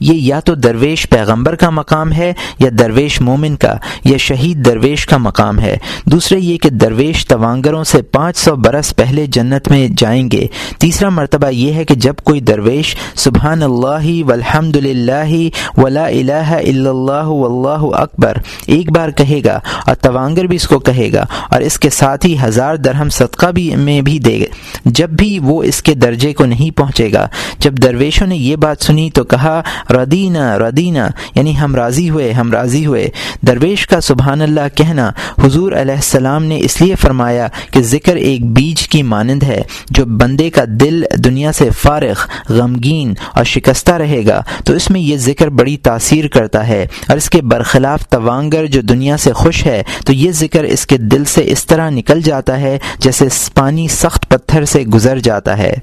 [0.00, 5.06] یہ یا تو درویش پیغمبر کا مقام ہے یا درویش مومن کا، یا شہید درویش
[5.06, 9.88] کا مقام ہے۔ دوسرے یہ کہ درویش توانگروں سے پانچ سو برس پہلے جنت میں
[9.96, 10.46] جائیں گے۔
[10.78, 16.90] تیسرا مرتبہ یہ ہے کہ جب کوئی درویش سبحان اللہ والحمد للہ ولا الہ الا
[16.90, 18.36] اللہ واللہ اکبر
[18.66, 22.26] ایک بار کہے گا اور توانگر بھی اس کو کہے گا اور اس کے ساتھ
[22.26, 26.32] ہی ہزار درہم صدقہ بھی میں بھی دے گا۔ جب بھی وہ اس کے درجے
[26.32, 27.26] کو نہیں پہنچے گا۔
[27.58, 29.60] جب درویشوں نے یہ بات سنی تو کہا
[29.90, 33.08] ردینا ردینا یعنی ہم راضی ہوئے، ہم راضی ہوئے۔
[33.46, 35.10] درویش کا سبحان اللہ کہنا
[35.44, 40.04] حضور علیہ السلام نے اس لیے فرمایا کہ ذکر ایک بیج کی مانند ہے، جو
[40.04, 45.16] بندے کا دل دنیا سے فارغ، غمگین اور شکستہ رہے گا۔ تو اس میں یہ
[45.16, 49.82] ذکر بڑی تاثیر کرتا ہے۔ اور اس کے برخلاف توانگر جو دنیا سے خوش ہے،
[50.06, 53.24] تو یہ ذکر اس کے دل سے اس طرح نکل جاتا ہے جیسے
[53.54, 55.74] پانی سخت پتھر سے گزر جاتا ہے۔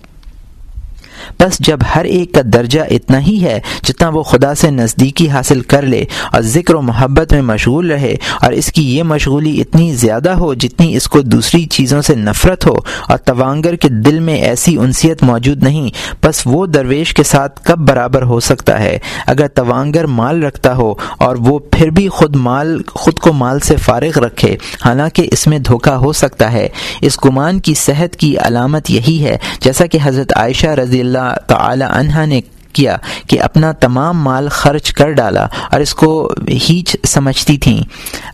[1.39, 5.62] بس جب ہر ایک کا درجہ اتنا ہی ہے جتنا وہ خدا سے نزدیکی حاصل
[5.62, 9.95] کر لے اور ذکر و محبت میں مشغول رہے اور اس کی یہ مشغولی اتنی
[9.95, 12.75] زیادہ ہو جتنی اس کو دوسری چیزوں سے نفرت ہو
[13.10, 15.89] اور توانگر کے دل میں ایسی انسیت موجود نہیں
[16.23, 20.93] بس وہ درویش کے ساتھ کب برابر ہو سکتا ہے؟ اگر توانگر مال رکھتا ہو
[21.17, 25.60] اور وہ پھر بھی خود مال، خود کو مال سے فارغ رکھے، حالانکہ اس میں
[25.60, 26.67] دھوکہ ہو سکتا ہے۔
[27.01, 31.34] اس گمان کی صحت کی علامت یہی ہے، جیسا کہ حضرت عائشہ رضی اللہ اللہ
[31.48, 32.41] تعالی عنہ نے
[32.78, 36.32] کیا کہ اپنا تمام مال خرچ کر ڈالا اور اس کو
[36.70, 37.82] ہیچ سمجھتی تھیں۔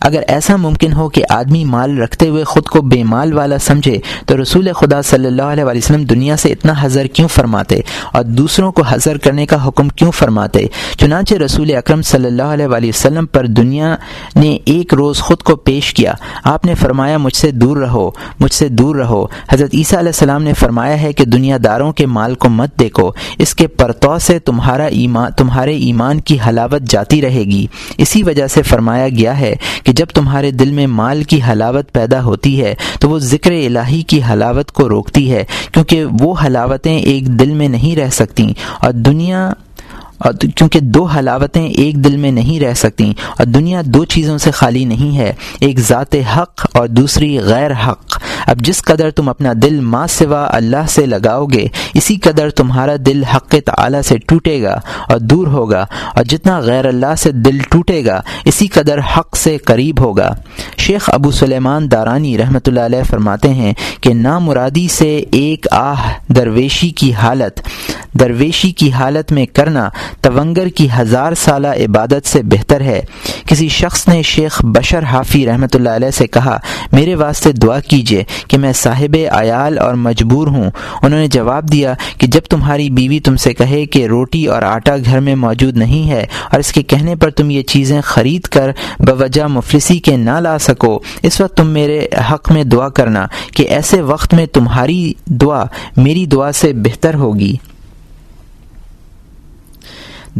[0.00, 3.98] اگر ایسا ممکن ہو کہ آدمی مال رکھتے ہوئے خود کو بے مال والا سمجھے،
[4.26, 7.80] تو رسول خدا صلی اللہ علیہ وسلم دنیا سے اتنا حضر کیوں فرماتے؟
[8.12, 10.66] اور دوسروں کو حضر کرنے کا حکم کیوں فرماتے؟
[10.98, 13.96] چنانچہ رسول اکرم صلی اللہ علیہ وسلم پر دنیا
[14.36, 16.12] نے ایک روز خود کو پیش کیا۔
[16.44, 20.42] آپ نے فرمایا، مجھ سے دور رہو، مجھ سے دور رہو۔ حضرت عیسیٰ علیہ السلام
[20.42, 24.33] نے فرمایا ہے کہ دنیا داروں کے مال کو مت دیکھو، اس کے پرتو سے
[24.34, 27.66] سے تمہارا ایمان تمہارے ایمان کی حلاوت جاتی رہے گی۔
[27.98, 32.22] اسی وجہ سے فرمایا گیا ہے کہ جب تمہارے دل میں مال کی حلاوت پیدا
[32.22, 37.28] ہوتی ہے، تو وہ ذکر الہی کی حلاوت کو روکتی ہے، کیونکہ وہ حلاوتیں ایک
[37.40, 39.50] دل میں نہیں رہ سکتی اور دنیا،
[40.18, 44.50] اور کیونکہ دو حلاوتیں ایک دل میں نہیں رہ سکتی اور دنیا دو چیزوں سے
[44.50, 49.52] خالی نہیں ہے، ایک ذات حق اور دوسری غیر حق۔ اب جس قدر تم اپنا
[49.62, 54.60] دل ماں سوا اللہ سے لگاؤ گے، اسی قدر تمہارا دل حق تعلیٰ سے ٹوٹے
[54.62, 54.78] گا
[55.08, 59.56] اور دور ہوگا، اور جتنا غیر اللہ سے دل ٹوٹے گا، اسی قدر حق سے
[59.64, 60.30] قریب ہوگا۔
[60.78, 66.90] شیخ ابو سلیمان دارانی رحمۃ اللہ علیہ فرماتے ہیں کہ نامرادی سے ایک آہ درویشی
[66.90, 67.60] کی حالت،
[68.20, 69.88] درویشی کی حالت میں کرنا
[70.22, 73.00] تونگر کی ہزار سالہ عبادت سے بہتر ہے۔
[73.46, 76.56] کسی شخص نے شیخ بشر حافی رحمۃ اللہ علیہ سے کہا،
[76.92, 80.70] میرے واسطے دعا کیجیے کہ میں صاحب عیال اور مجبور ہوں۔
[81.02, 84.96] انہوں نے جواب دیا کہ جب تمہاری بیوی تم سے کہے کہ روٹی اور آٹا
[85.04, 88.70] گھر میں موجود نہیں ہے اور اس کے کہنے پر تم یہ چیزیں خرید کر
[88.98, 93.62] بوجہ مفلسی کے نہ لا سکو، اس وقت تم میرے حق میں دعا کرنا کہ
[93.62, 95.64] ایسے وقت میں تمہاری دعا
[95.96, 97.56] میری دعا سے بہتر ہوگی۔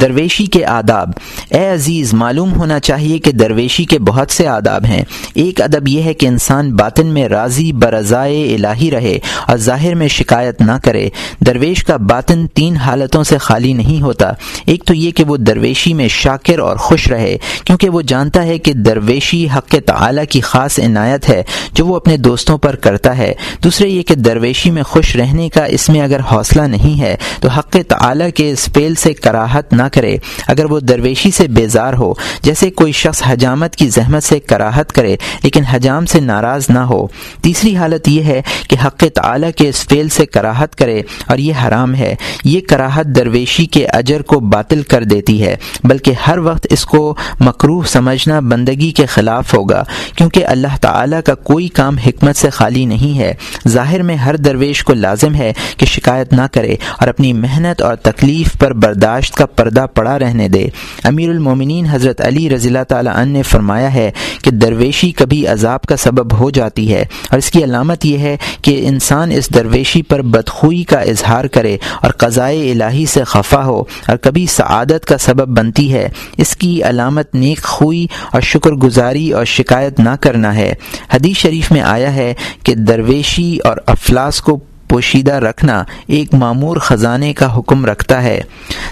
[0.00, 1.11] درویشی کے آداب۔
[1.50, 5.04] اے عزیز، معلوم ہونا چاہیے کہ درویشی کے بہت سے آداب ہیں۔
[5.35, 10.09] ایک ادب یہ ہے کہ انسان باطن میں راضی برضائے الہی رہے اور ظاہر میں
[10.09, 11.09] شکایت نہ کرے۔
[11.46, 14.33] درویش کا باطن تین حالتوں سے خالی نہیں ہوتا۔
[14.66, 18.59] ایک تو یہ کہ وہ درویشی میں شاکر اور خوش رہے، کیونکہ وہ جانتا ہے
[18.59, 23.33] کہ درویشی حق تعلیٰ کی خاص عنایت ہے جو وہ اپنے دوستوں پر کرتا ہے۔
[23.64, 27.48] دوسرے یہ کہ درویشی میں خوش رہنے کا اس میں اگر حوصلہ نہیں ہے، تو
[27.48, 30.16] حق تعلیٰ کے اس فیل سے کراہت نہ کرے۔
[30.47, 35.16] اگر وہ درویشی سے بیزار ہو، جیسے کوئی شخص حجامت کی زحمت سے کراہت کرے،
[35.42, 37.07] لیکن حجام سے ناراض نہ ہو۔
[37.42, 41.53] تیسری حالت یہ ہے کہ حق تعلیٰ کے اس فیل سے کراہت کرے اور یہ
[41.66, 46.66] حرام ہے۔ یہ کراہت درویشی کے اجر کو باطل کر دیتی ہے، بلکہ ہر وقت
[46.70, 49.85] اس کو مکروح سمجھنا بندگی کے خلاف ہوگا،
[50.16, 53.35] کیونکہ اللہ تعالیٰ کا کوئی کام حکمت سے خالی نہیں ہے۔
[53.68, 57.94] ظاہر میں ہر درویش کو لازم ہے کہ شکایت نہ کرے اور اپنی محنت اور
[57.94, 60.69] تکلیف پر برداشت کا پردہ پڑا رہنے دے۔
[61.05, 64.11] امیر المومنین حضرت علی رضی اللہ تعالیٰ عنہ نے فرمایا ہے
[64.43, 68.37] کہ درویشی کبھی عذاب کا سبب ہو جاتی ہے۔ اور اس کی علامت یہ ہے
[68.63, 73.81] کہ انسان اس درویشی پر بدخوئی کا اظہار کرے اور قضائے الہی سے خفا ہو
[73.81, 79.31] اور کبھی سعادت کا سبب بنتی ہے۔ اس کی علامت نیک خوئی اور شکر گزاری
[79.31, 80.75] اور شکایت نہ کرنا ہے۔
[81.15, 84.61] حدیث شریف میں آیا ہے کہ درویشی اور افلاس کو
[84.94, 88.40] پوشیدہ رکھنا ایک معمور خزانے کا حکم رکھتا ہے۔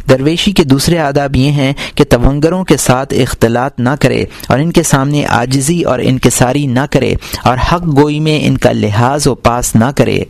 [0.08, 4.72] درویشی کے دوسرے آداب یہ ہیں کہ تونگروں کے ساتھ اختلاط نہ کرے اور ان
[4.72, 9.34] کے سامنے آجزی اور انکساری نہ کرے اور حق گوئی میں ان کا لحاظ و
[9.34, 10.20] پاس نہ کرے۔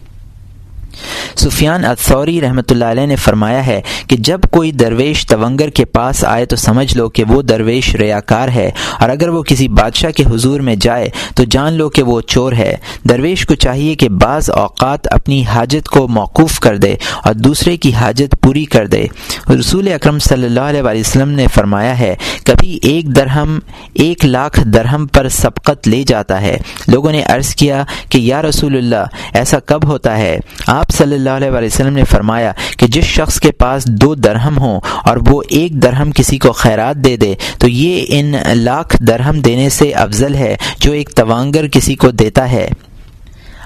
[1.37, 6.25] سفیان اتھوری رحمۃ اللہ علیہ نے فرمایا ہے کہ جب کوئی درویش تونگر کے پاس
[6.25, 10.25] آئے تو سمجھ لو کہ وہ درویش ریاکار ہے، اور اگر وہ کسی بادشاہ کے
[10.25, 12.75] حضور میں جائے تو جان لو کہ وہ چور ہے۔
[13.09, 17.93] درویش کو چاہیے کہ بعض اوقات اپنی حاجت کو موقوف کر دے اور دوسرے کی
[17.95, 19.07] حاجت پوری کر دے۔
[19.51, 22.15] رسول اکرم صلی اللہ علیہ وسلم نے فرمایا ہے،
[22.47, 23.59] کبھی ایک درہم،
[23.95, 26.57] ایک لاکھ درہم پر سبقت لے جاتا ہے۔
[26.89, 31.22] لوگوں نے عرض کیا کہ یا رسول اللہ، ایسا کب ہوتا ہے؟ آپ صلی اللہ
[31.29, 35.43] اللہ علیہ وسلم نے فرمایا کہ جس شخص کے پاس دو درہم ہوں اور وہ
[35.49, 40.35] ایک درہم کسی کو خیرات دے دے، تو یہ ان لاکھ درہم دینے سے افضل
[40.35, 42.69] ہے جو ایک توانگر کسی کو دیتا ہے۔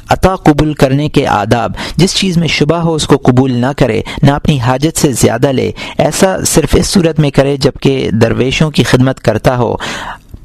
[0.09, 4.03] عطا قبول کرنے کے آداب، جس چیز میں شبہ ہو اس کو قبول نہ کرے،
[4.23, 8.83] نہ اپنی حاجت سے زیادہ لے، ایسا صرف اس صورت میں کرے جبکہ درویشوں کی
[8.83, 9.77] خدمت کرتا ہو۔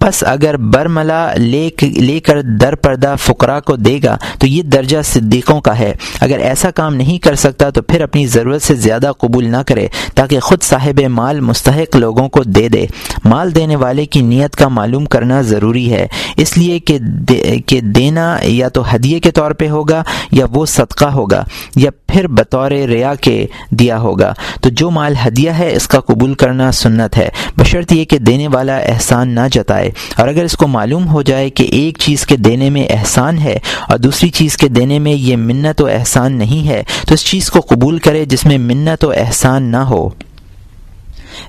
[0.01, 4.97] پس اگر برملا لے لے کر در پردہ فقرا کو دے گا، تو یہ درجہ
[5.03, 9.11] صدیقوں کا ہے۔ اگر ایسا کام نہیں کر سکتا، تو پھر اپنی ضرورت سے زیادہ
[9.17, 12.85] قبول نہ کرے، تاکہ خود صاحب مال مستحق لوگوں کو دے دے۔
[13.25, 17.81] مال دینے والے کی نیت کا معلوم کرنا ضروری ہے۔ اس لیے کہ دے کہ
[17.81, 21.43] دینا یا تو ہدیے کے طور پہ ہوگا، یا وہ صدقہ ہوگا،
[21.75, 26.33] یا پھر بطور ریا کے دیا ہوگا۔ تو جو مال ہدیہ ہے، اس کا قبول
[26.33, 30.67] کرنا سنت ہے۔ بشرط یہ کہ دینے والا احسان نہ جتائے۔ اور اگر اس کو
[30.67, 34.67] معلوم ہو جائے کہ ایک چیز کے دینے میں احسان ہے اور دوسری چیز کے
[34.67, 38.45] دینے میں یہ منت و احسان نہیں ہے، تو اس چیز کو قبول کرے جس
[38.45, 40.09] میں منت و احسان نہ ہو۔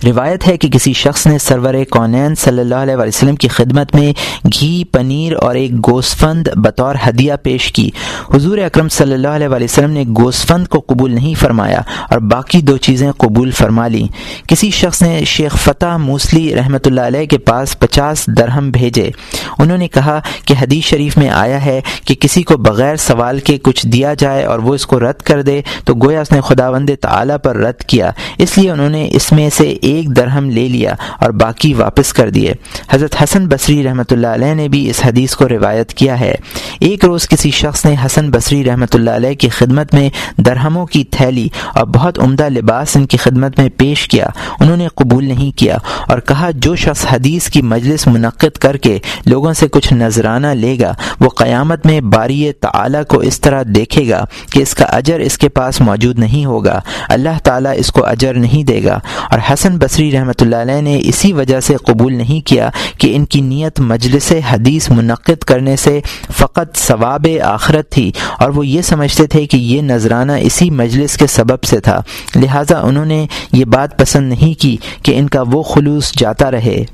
[0.04, 4.12] روایت ہے کہ کسی شخص نے سرور کونین صلی اللہ علیہ وسلم کی خدمت میں
[4.46, 7.90] گھی، پنیر اور ایک گوسفند بطور ہدیہ پیش کی۔
[8.34, 12.76] حضور اکرم صلی اللہ علیہ وسلم نے گوسفند کو قبول نہیں فرمایا اور باقی دو
[12.76, 14.06] چیزیں قبول فرما لیں۔
[14.48, 19.10] کسی شخص نے شیخ فتح موسلی رحمۃ اللہ علیہ کے پاس پچاس درہم بھیجے۔
[19.58, 23.58] انہوں نے کہا کہ حدیث شریف میں آیا ہے کہ کسی کو بغیر سوال کے
[23.58, 26.68] کچھ دیا جائے اور وہ اس کو رد کر دے تو گویا اس نے خدا
[26.68, 30.68] وند تعلیٰ پر رد کیا۔ اس لیے انہوں نے اس میں سے ایک درہم لے
[30.68, 32.52] لیا اور باقی واپس کر دیے۔
[32.90, 36.34] حضرت حسن بصری رحمۃ اللہ علیہ نے بھی اس حدیث کو روایت کیا ہے۔
[36.80, 41.04] ایک روز کسی شخص نے حسن بصری رحمۃ اللہ علیہ کی خدمت میں درہموں کی
[41.04, 44.26] تھیلی اور بہت عمدہ لباس ان کی خدمت میں پیش کیا۔
[44.60, 45.76] انہوں نے قبول نہیں کیا
[46.08, 50.76] اور کہا، جو شخص حدیث کی مجلس منعقد کر کے لوگوں سے کچھ نذرانہ لے
[50.80, 55.20] گا، وہ قیامت میں باری تعالی کو اس طرح دیکھے گا کہ اس کا اجر
[55.20, 58.98] اس کے پاس موجود نہیں ہوگا۔ اللہ تعالیٰ اس کو اجر نہیں دے گا۔
[59.30, 63.24] اور حسن بصری رحمۃ اللہ علیہ نے اسی وجہ سے قبول نہیں کیا کہ ان
[63.24, 66.00] کی نیت مجلس حدیث منعقد کرنے سے
[66.32, 71.26] فقط ثواب آخرت تھی اور وہ یہ سمجھتے تھے کہ یہ نذرانہ اسی مجلس کے
[71.26, 72.02] سبب سے تھا۔
[72.36, 76.84] لہٰذا انہوں نے یہ بات پسند نہیں کی کہ ان کا وہ خلوص جاتا رہے۔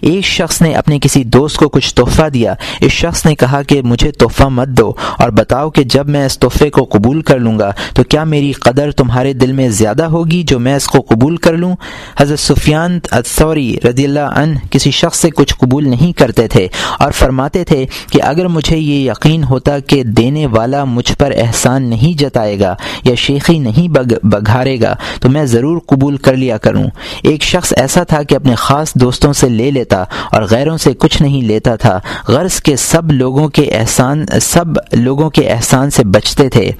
[0.00, 3.82] ایک شخص نے اپنے کسی دوست کو کچھ تحفہ دیا۔ اس شخص نے کہا کہ
[3.82, 7.58] مجھے تحفہ مت دو اور بتاؤ کہ جب میں اس تحفے کو قبول کر لوں
[7.58, 11.36] گا تو کیا میری قدر تمہارے دل میں زیادہ ہوگی جو میں اس کو قبول
[11.36, 11.76] کر لوں؟
[12.20, 17.12] حضرت سفیان اتوری رضی اللہ عنہ کسی شخص سے کچھ قبول نہیں کرتے تھے اور
[17.12, 22.18] فرماتے تھے کہ اگر مجھے یہ یقین ہوتا کہ دینے والا مجھ پر احسان نہیں
[22.18, 23.88] جتائے گا یا شیخی نہیں
[24.22, 26.84] بگھارے گا تو میں ضرور قبول کر لیا کروں۔
[27.22, 31.22] ایک شخص ایسا تھا کہ اپنے خاص دوستوں سے لے لیتا اور غیروں سے کچھ
[31.22, 36.48] نہیں لیتا تھا۔ غرض کے سب لوگوں کے احسان، سب لوگوں کے احسان سے بچتے
[36.48, 36.70] تھے۔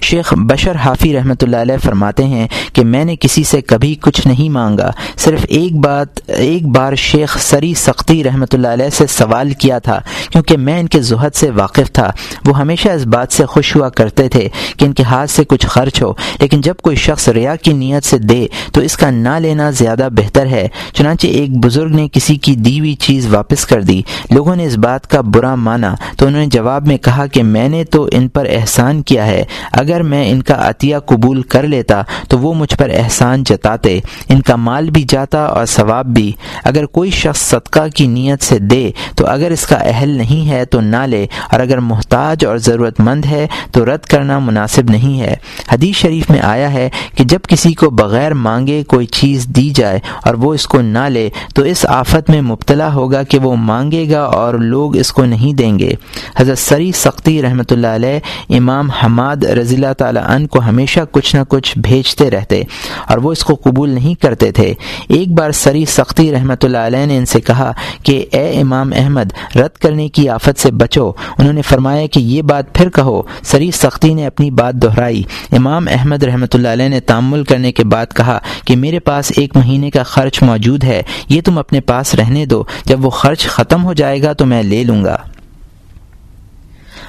[0.00, 4.26] شیخ بشر حافی رحمۃ اللہ علیہ فرماتے ہیں کہ میں نے کسی سے کبھی کچھ
[4.26, 9.50] نہیں مانگا۔ صرف ایک بات، ایک بار شیخ سری سختی رحمۃ اللہ علیہ سے سوال
[9.50, 10.00] کیا تھا،
[10.30, 12.10] کیونکہ میں ان کے زہد سے واقف تھا۔
[12.44, 15.66] وہ ہمیشہ اس بات سے خوش ہوا کرتے تھے کہ ان کے ہاتھ سے کچھ
[15.66, 19.28] خرچ ہو، لیکن جب کوئی شخص ریا کی نیت سے دے تو اس کا نہ
[19.28, 23.82] لینا زیادہ بہتر ہے۔ چنانچہ ایک بزرگ نے کسی کی دی ہوئی چیز واپس کر
[23.82, 27.42] دی۔ لوگوں نے اس بات کا برا مانا۔ تو انہوں نے جواب میں کہا کہ
[27.42, 31.62] میں نے تو ان پر احسان کیا ہے۔ اگر میں ان کا عطیہ قبول کر
[31.62, 36.32] لیتا تو وہ مجھ پر احسان جتاتے۔ ان کا مال بھی جاتا اور ثواب بھی۔
[36.64, 40.64] اگر کوئی شخص صدقہ کی نیت سے دے تو اگر اس کا اہل نہیں ہے
[40.64, 45.20] تو نہ لے۔ اور اگر محتاج اور ضرورت مند ہے تو رد کرنا مناسب نہیں
[45.20, 45.34] ہے۔
[45.72, 49.98] حدیث شریف میں آیا ہے کہ جب کسی کو بغیر مانگے کوئی چیز دی جائے
[50.24, 54.04] اور وہ اس کو نہ لے تو اس آفت میں مبتلا ہوگا کہ وہ مانگے
[54.10, 55.90] گا اور لوگ اس کو نہیں دیں گے۔
[56.36, 58.18] حضرت سری سختی رحمۃ اللہ علیہ
[58.56, 62.62] امام حماد رضی اللہ تعالیٰ عنہ کو ہمیشہ کچھ نہ کچھ بھیجتے رہتے
[63.06, 64.72] اور وہ اس کو قبول نہیں کرتے تھے۔
[65.08, 67.70] ایک بار سری سختی رحمۃ اللہ علیہ نے ان سے کہا
[68.02, 72.42] کہ اے امام احمد، رد کرنے کی آفت سے بچو۔ انہوں نے فرمایا کہ یہ
[72.42, 77.00] بات پھر کہو۔ سری سختی نے اپنی بات دہرائی۔ امام احمد رحمۃ اللہ علیہ نے
[77.00, 81.40] تعمل کرنے کے بعد کہا کہ میرے پاس ایک مہینے کا خرچ موجود ہے، یہ
[81.44, 84.84] تم اپنے پاس رہنے دو۔ جب وہ خرچ ختم ہو جائے گا تو میں لے
[84.84, 85.16] لوں گا۔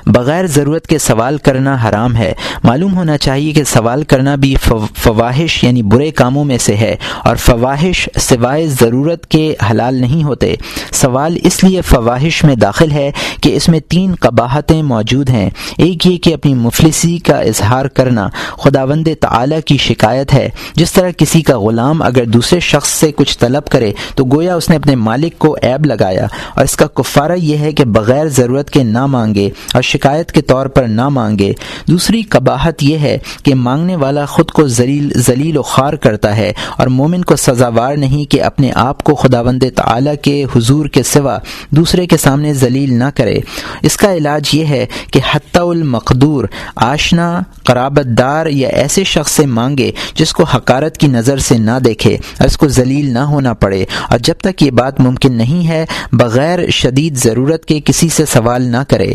[0.07, 4.55] بغیر ضرورت کے سوال کرنا حرام ہے۔ معلوم ہونا چاہیے کہ سوال کرنا بھی
[4.95, 10.55] فواہش یعنی برے کاموں میں سے ہے اور فواہش سوائے ضرورت کے حلال نہیں ہوتے۔
[10.91, 16.07] سوال اس لیے فواہش میں داخل ہے کہ اس میں تین قباہتیں موجود ہیں۔ ایک
[16.07, 21.41] یہ کہ اپنی مفلسی کا اظہار کرنا خداوند تعالی کی شکایت ہے۔ جس طرح کسی
[21.41, 25.39] کا غلام اگر دوسرے شخص سے کچھ طلب کرے تو گویا اس نے اپنے مالک
[25.39, 29.49] کو عیب لگایا۔ اور اس کا کفارہ یہ ہے کہ بغیر ضرورت کے نہ مانگے
[29.73, 31.53] اور شکایت کے طور پر نہ مانگے۔
[31.88, 36.53] دوسری قباحت یہ ہے کہ مانگنے والا خود کو ذلیل ذلیل و خوار کرتا ہے
[36.77, 41.38] اور مومن کو سزاوار نہیں کہ اپنے آپ کو خداوند تعالی کے حضور کے سوا
[41.69, 43.39] دوسرے کے سامنے ذلیل نہ کرے۔
[43.81, 49.45] اس کا علاج یہ ہے کہ حتی المقدور، آشنا قرابت دار یا ایسے شخص سے
[49.45, 53.53] مانگے جس کو حکارت کی نظر سے نہ دیکھے اور اس کو ذلیل نہ ہونا
[53.53, 58.25] پڑے۔ اور جب تک یہ بات ممکن نہیں ہے، بغیر شدید ضرورت کے کسی سے
[58.25, 59.13] سوال نہ کرے۔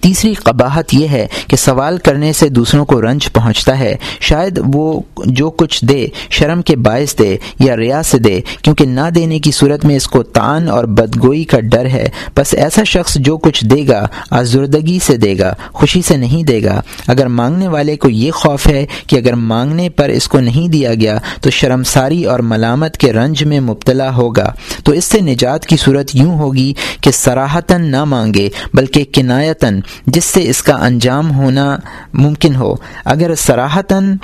[0.00, 5.00] تیسری قباحت یہ ہے کہ سوال کرنے سے دوسروں کو رنج پہنچتا ہے۔ شاید وہ
[5.26, 9.50] جو کچھ دے، شرم کے باعث دے یا ریا سے دے، کیونکہ نہ دینے کی
[9.50, 13.64] صورت میں اس کو تان اور بدگوئی کا ڈر ہے۔ بس ایسا شخص جو کچھ
[13.64, 18.08] دے گا، آزردگی سے دے گا، خوشی سے نہیں دے گا۔ اگر مانگنے والے کو
[18.08, 22.38] یہ خوف ہے کہ اگر مانگنے پر اس کو نہیں دیا گیا، تو شرمساری اور
[22.38, 27.10] ملامت کے رنج میں مبتلا ہوگا۔ تو اس سے نجات کی صورت یوں ہوگی کہ
[27.10, 29.63] سراہتاً نہ مانگے، بلکہ کنایتاً
[30.06, 31.76] جس سے اس کا انجام ہونا
[32.12, 32.74] ممکن ہو۔
[33.04, 34.16] اگر سراہتاً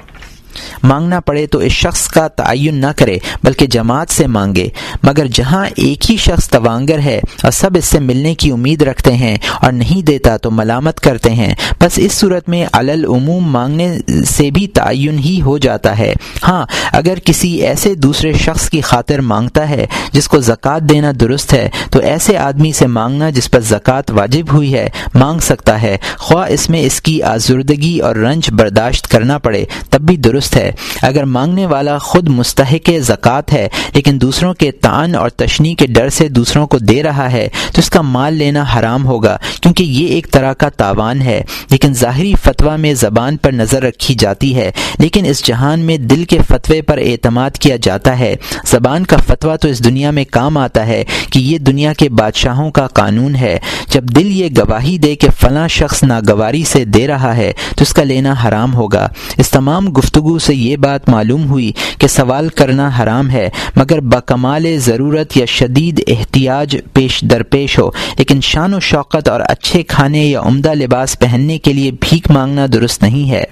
[0.82, 4.68] مانگنا پڑے تو اس شخص کا تعین نہ کرے، بلکہ جماعت سے مانگے۔
[5.02, 9.12] مگر جہاں ایک ہی شخص توانگر ہے اور سب اس سے ملنے کی امید رکھتے
[9.12, 14.50] ہیں اور نہیں دیتا تو ملامت کرتے ہیں۔ بس اس صورت میں علموم مانگنے سے
[14.50, 16.12] بھی تعین ہی ہو جاتا ہے۔
[16.48, 21.54] ہاں اگر کسی ایسے دوسرے شخص کی خاطر مانگتا ہے جس کو زکوٰۃ دینا درست
[21.54, 25.96] ہے، تو ایسے آدمی سے مانگنا جس پر زکوٰۃ واجب ہوئی ہے، مانگ سکتا ہے۔
[26.18, 30.72] خواہ اس میں اس کی آزردگی اور رنج برداشت کرنا پڑے، تب بھی درست ہے۔
[31.02, 36.08] اگر مانگنے والا خود مستحق زکوٰۃ ہے، لیکن دوسروں کے تان اور تشنی کے ڈر
[36.08, 40.06] سے دوسروں کو دے رہا ہے، تو اس کا مال لینا حرام ہوگا، کیونکہ یہ
[40.06, 44.70] ایک طرح کا تاوان ہے۔ لیکن ظاہری فتویٰ میں زبان پر نظر رکھی جاتی ہے،
[44.98, 48.36] لیکن اس جہان میں دل کے فتوے پر اعتماد کیا جاتا ہے۔
[48.66, 52.70] زبان کا فتویٰ تو اس دنیا میں کام آتا ہے کہ یہ دنیا کے بادشاہوں
[52.70, 53.58] کا قانون ہے۔
[53.90, 57.92] جب دل یہ گواہی دے کہ فلاں شخص ناگواری سے دے رہا ہے، تو اس
[57.92, 62.90] کا لینا حرام ہوگا۔ اس تمام گفتگو سے یہ بات معلوم ہوئی کہ سوال کرنا
[62.98, 69.28] حرام ہے، مگر بکمال ضرورت یا شدید احتیاج پیش درپیش ہو۔ لیکن شان و شوقت
[69.28, 73.44] اور اچھے کھانے یا عمدہ لباس پہننے کے لیے بھیک مانگنا درست نہیں ہے۔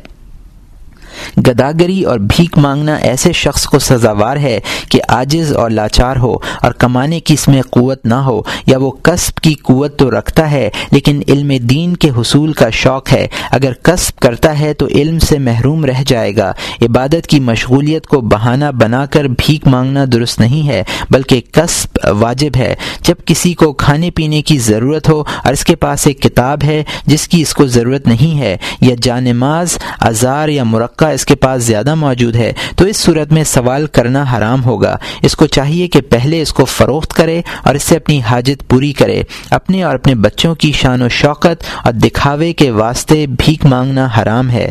[1.46, 4.58] گداگری اور بھیک مانگنا ایسے شخص کو سزاوار ہے
[4.88, 8.90] کہ عاجز اور لاچار ہو اور کمانے کی اس میں قوت نہ ہو، یا وہ
[9.02, 13.72] قصب کی قوت تو رکھتا ہے، لیکن علم دین کے حصول کا شوق ہے۔ اگر
[13.82, 16.52] قصب کرتا ہے تو علم سے محروم رہ جائے گا۔
[16.82, 22.56] عبادت کی مشغولیت کو بہانہ بنا کر بھیک مانگنا درست نہیں ہے، بلکہ قصب واجب
[22.56, 26.64] ہے۔ جب کسی کو کھانے پینے کی ضرورت ہو اور اس کے پاس ایک کتاب
[26.64, 31.34] ہے جس کی اس کو ضرورت نہیں ہے، یا جانماز، ازار یا مرقع اس کے
[31.34, 35.88] پاس زیادہ موجود ہے، تو اس صورت میں سوال کرنا حرام ہوگا۔ اس کو چاہیے
[35.88, 39.94] کہ پہلے اس کو فروخت کرے اور اس سے اپنی حاجت پوری کرے۔ اپنے اور
[39.94, 44.70] اپنے بچوں کی شان و شوقت اور دکھاوے کے واسطے بھیک مانگنا حرام ہے۔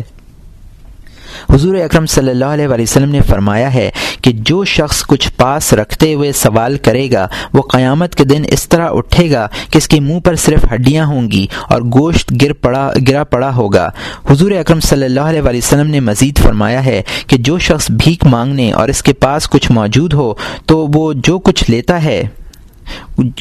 [1.50, 3.90] حضور اکرم صلی اللہ علیہ وسلم نے فرمایا ہے
[4.22, 8.68] کہ جو شخص کچھ پاس رکھتے ہوئے سوال کرے گا، وہ قیامت کے دن اس
[8.68, 12.52] طرح اٹھے گا کہ اس کے منہ پر صرف ہڈیاں ہوں گی اور گوشت گر
[12.52, 13.88] پڑا، گرا پڑا ہوگا۔
[14.30, 18.72] حضور اکرم صلی اللہ علیہ وسلم نے مزید فرمایا ہے کہ جو شخص بھیک مانگنے
[18.72, 20.34] اور اس کے پاس کچھ موجود ہو،
[20.66, 22.22] تو وہ جو کچھ لیتا ہے۔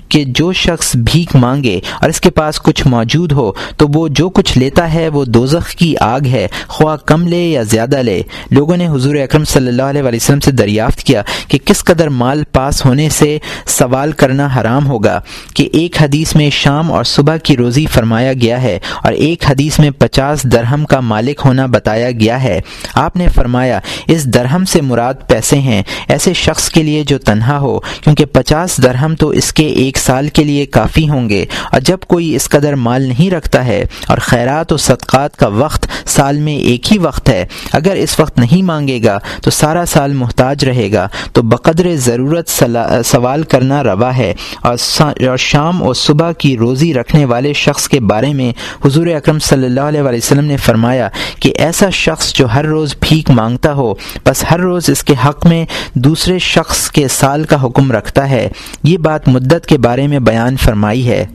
[0.10, 4.30] کہ جو شخص بھیک مانگے اور اس کے پاس کچھ موجود ہو، تو وہ جو
[4.30, 8.22] کچھ لیتا ہے وہ دوزخ کی آگ ہے، خواہ کم لے یا زیادہ لے۔
[8.52, 12.44] لوگوں نے حضور اکرم صلی اللہ علیہ وسلم سے دریافت کیا کہ کس قدر مال
[12.52, 15.20] پاس ہونے سے سوال کرنا حرام ہوگا۔
[15.54, 19.80] کہ ایک حدیث میں شام اور صبح کی روزی فرمایا گیا ہے اور ایک حدیث
[19.80, 22.62] میں پچاس درہم کا مالک ہونا بتایا گیا ہے۔
[22.94, 27.60] آپ نے فرمایا، اس درہم سے مراد پیسے ہیں، ایسے شخص کے لیے جو تنہا
[27.60, 31.82] ہو، کیونکہ پچاس درہم تو اس کے ایک سال کے لیے کافی ہوں گے۔ اور
[31.82, 36.40] جب کوئی اس قدر مال نہیں رکھتا ہے اور خیرات و صدقات کا وقت سال
[36.40, 40.66] میں ایک ہی وقت ہے، اگر اس وقت نہیں مانگے گا تو سارا سال محتاج
[40.66, 42.64] رہے گا۔ تو بقدر ضرورت
[43.06, 48.34] سوال کرنا روا ہے۔ اور شام اور صبح کی روزی رکھنے والے شخص کے بارے
[48.34, 48.54] میں
[48.86, 51.10] حضور اکرم صلی اللہ علیہ وسلم نے فرمایا
[51.40, 53.94] کہ ایسا شخص جو ہر روز بھیک مانگتا ہو،
[54.26, 58.50] بس ہر روز اس کے حق میں دوسرے شخص کے سال کا حکم رکھتا ہے۔
[58.84, 61.26] یہ بات مدت کے بارے میں بیان فرمائی ہے۔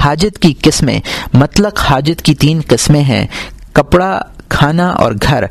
[0.00, 1.00] حاجت کی قسمیں،
[1.32, 3.26] مطلق حاجت کی تین قسمیں ہیں۔
[3.72, 5.44] کپڑا، کھانا اور گھر۔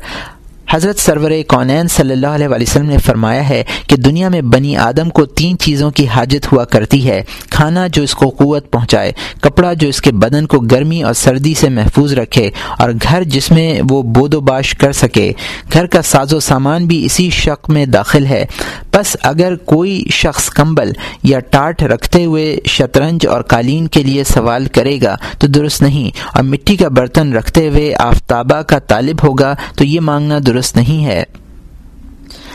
[0.70, 5.10] حضرت سرور کونین صلی اللہ علیہ وسلم نے فرمایا ہے کہ دنیا میں بنی آدم
[5.10, 9.72] کو تین چیزوں کی حاجت ہوا کرتی ہے، کھانا جو اس کو قوت پہنچائے، کپڑا
[9.72, 13.80] جو اس کے بدن کو گرمی اور سردی سے محفوظ رکھے اور گھر جس میں
[13.90, 15.32] وہ بود و باش کر سکے۔
[15.72, 18.44] گھر کا ساز و سامان بھی اسی شک میں داخل ہے۔
[18.92, 20.92] بس اگر کوئی شخص کمبل
[21.22, 26.10] یا ٹاٹ رکھتے ہوئے شطرنج اور قالین کے لیے سوال کرے گا تو درست نہیں
[26.34, 30.76] اور مٹی کا برتن رکھتے ہوئے آفتابہ کا طالب ہوگا تو یہ مانگنا درست درست
[30.76, 31.24] نہیں ہے۔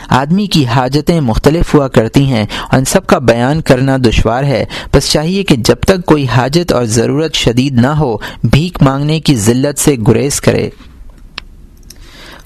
[0.08, 4.64] آدمی کی حاجتیں مختلف ہوا کرتی ہیں اور ان سب کا بیان کرنا دشوار ہے۔
[4.94, 9.34] بس چاہیے کہ جب تک کوئی حاجت اور ضرورت شدید نہ ہو، بھیک مانگنے کی
[9.34, 10.70] ذلت سے گریز کرے۔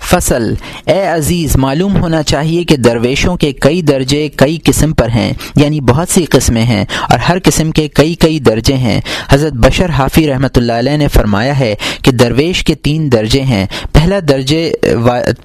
[0.01, 0.53] فصل۔
[0.85, 5.81] اے عزیز، معلوم ہونا چاہیے کہ درویشوں کے کئی درجے کئی قسم پر ہیں یعنی
[5.81, 10.27] بہت سی قسمیں ہیں اور ہر قسم کے کئی کئی درجے ہیں۔ حضرت بشر حافی
[10.27, 14.73] رحمۃ اللہ علیہ نے فرمایا ہے کہ درویش کے تین درجے ہیں۔ پہلا درجے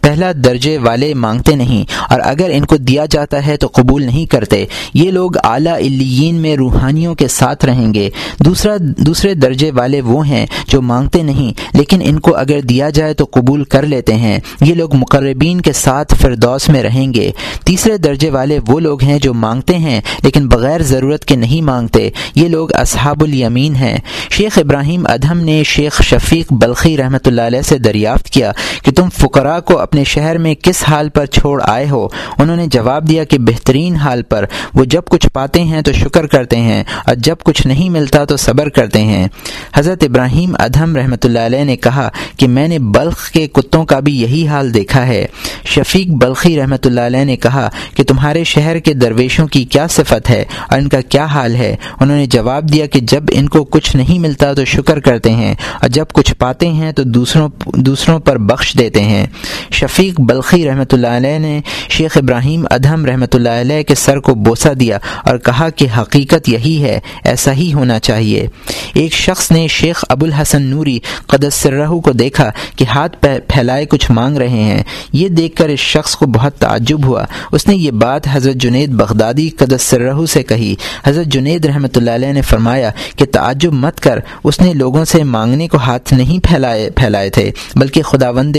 [0.02, 4.26] پہلا درجے والے مانگتے نہیں اور اگر ان کو دیا جاتا ہے تو قبول نہیں
[4.26, 10.02] کرتے۔ یہ لوگ اعلیٰ الین میں روحانیوں کے ساتھ رہیں گے۔ دوسرا، دوسرے درجے والے
[10.02, 14.14] وہ ہیں جو مانگتے نہیں، لیکن ان کو اگر دیا جائے تو قبول کر لیتے
[14.16, 17.30] ہیں۔ یہ لوگ مقربین کے ساتھ فردوس میں رہیں گے۔
[17.66, 22.10] تیسرے درجے والے وہ لوگ ہیں جو مانگتے ہیں، لیکن بغیر ضرورت کے نہیں مانگتے۔
[22.36, 23.98] یہ لوگ اصحاب الیمین ہیں۔
[24.32, 28.52] شیخ ابراہیم ادہم نے شیخ شفیق بلخی رحمۃ اللہ علیہ سے دریافت کیا
[28.84, 32.68] کہ تم فقراء کو اپنے شہر میں کس حال پر چھوڑ آئے ہو؟ انہوں نے
[32.68, 36.84] جواب دیا کہ بہترین حال پر وہ جب کچھ پاتے ہیں تو شکر کرتے ہیں،
[37.06, 39.28] اور جب کچھ نہیں ملتا تو صبر کرتے ہیں۔
[39.76, 44.00] حضرت ابراہیم ادہم رحمۃ اللہ علیہ نے کہا کہ میں نے بلخ کے کتوں کا
[44.00, 45.26] بھی یہی حال دیکھا ہے۔
[45.66, 50.30] شفیق بلخی رحمۃ اللہ علیہ نے کہا کہ تمہارے شہر کے درویشوں کی کیا صفت
[50.30, 53.64] ہے اور ان کا کیا حال ہے؟ انہوں نے جواب دیا کہ جب ان کو
[53.64, 58.20] کچھ نہیں ملتا تو شکر کرتے ہیں اور جب کچھ پاتے ہیں تو دوسروں دوسروں
[58.20, 59.26] پر بخش دیتے ہیں۔
[59.72, 61.60] شفیق بلخی رحمۃ اللہ علیہ نے
[61.90, 66.50] شیخ ابراہیم ادہم رحمۃ اللہ علیہ کے سر کو بوسہ دیا اور کہا کہ حقیقت
[66.50, 68.48] یہی ہے، ایسا ہی ہونا چاہیے۔
[68.94, 71.68] ایک شخص نے شیخ ابو الحسن نوری قدس
[72.04, 76.26] کو دیکھا کہ ہاتھ پھیلائے کچھ مانگ رہے ہیں۔ یہ دیکھ کر اس شخص کو
[76.26, 81.26] بہت تعجب ہوا۔ اس نے یہ بات حضرت جنید بغدادی قدس سرہ سے کہی۔ حضرت
[81.26, 85.68] جنید رحمۃ اللہ علیہ نے فرمایا کہ تعجب مت کر، اس نے لوگوں سے مانگنے
[85.68, 88.58] کو ہاتھ نہیں پھیلائے پھیلائے تھے، بلکہ خدا وند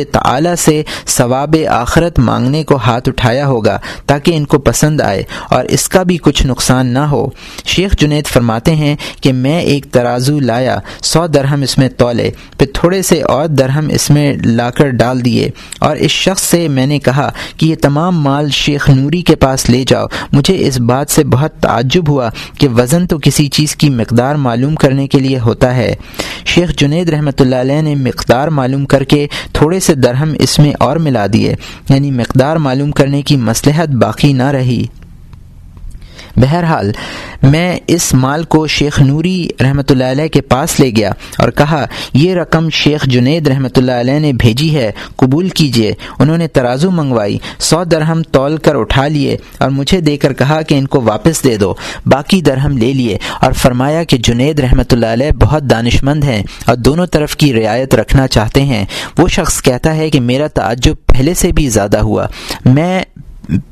[0.59, 5.89] سے ثواب آخرت مانگنے کو ہاتھ اٹھایا ہوگا تاکہ ان کو پسند آئے اور اس
[5.89, 7.27] کا بھی کچھ نقصان نہ ہو۔
[7.65, 12.67] شیخ جنید فرماتے ہیں کہ میں ایک ترازو لایا، سو درہم اس میں تولے، پھر
[12.75, 16.87] تھوڑے سے اور درہم اس میں لا کر ڈال دیے۔ اور اس شخص سے میں
[16.87, 21.11] نے کہا کہ یہ تمام مال شیخ نوری کے پاس لے جاؤ۔ مجھے اس بات
[21.11, 25.39] سے بہت تعجب ہوا کہ وزن تو کسی چیز کی مقدار معلوم کرنے کے لیے
[25.39, 25.95] ہوتا ہے۔
[26.45, 30.73] شیخ جنید رحمۃ اللہ علیہ نے مقدار معلوم کر کے تھوڑے سے درہم اس میں
[30.81, 31.55] اور ملا دیے
[31.89, 34.85] یعنی مقدار معلوم کرنے کی مصلحت باقی نہ رہی۔
[36.37, 36.93] بہرحال
[37.43, 41.87] میں اس مال کو شیخ نوری رحمۃ اللہ علیہ کے پاس لے گیا اور کہا،
[42.15, 46.91] یہ رقم شیخ جنید رحمۃ اللہ علیہ نے بھیجی ہے، قبول کیجیے انہوں نے ترازو
[46.91, 51.01] منگوائی، سو درہم تول کر اٹھا لیے اور مجھے دے کر کہا کہ ان کو
[51.01, 51.75] واپس دے دو،
[52.07, 56.43] باقی درہم لے لیے۔ اور فرمایا کہ جنید رحمۃ اللہ علیہ بہت دانش مند ہیں
[56.67, 58.85] اور دونوں طرف کی رعایت رکھنا چاہتے ہیں۔
[59.19, 62.27] وہ شخص کہتا ہے کہ میرا تعجب پہلے سے بھی زیادہ ہوا۔
[62.65, 63.03] میں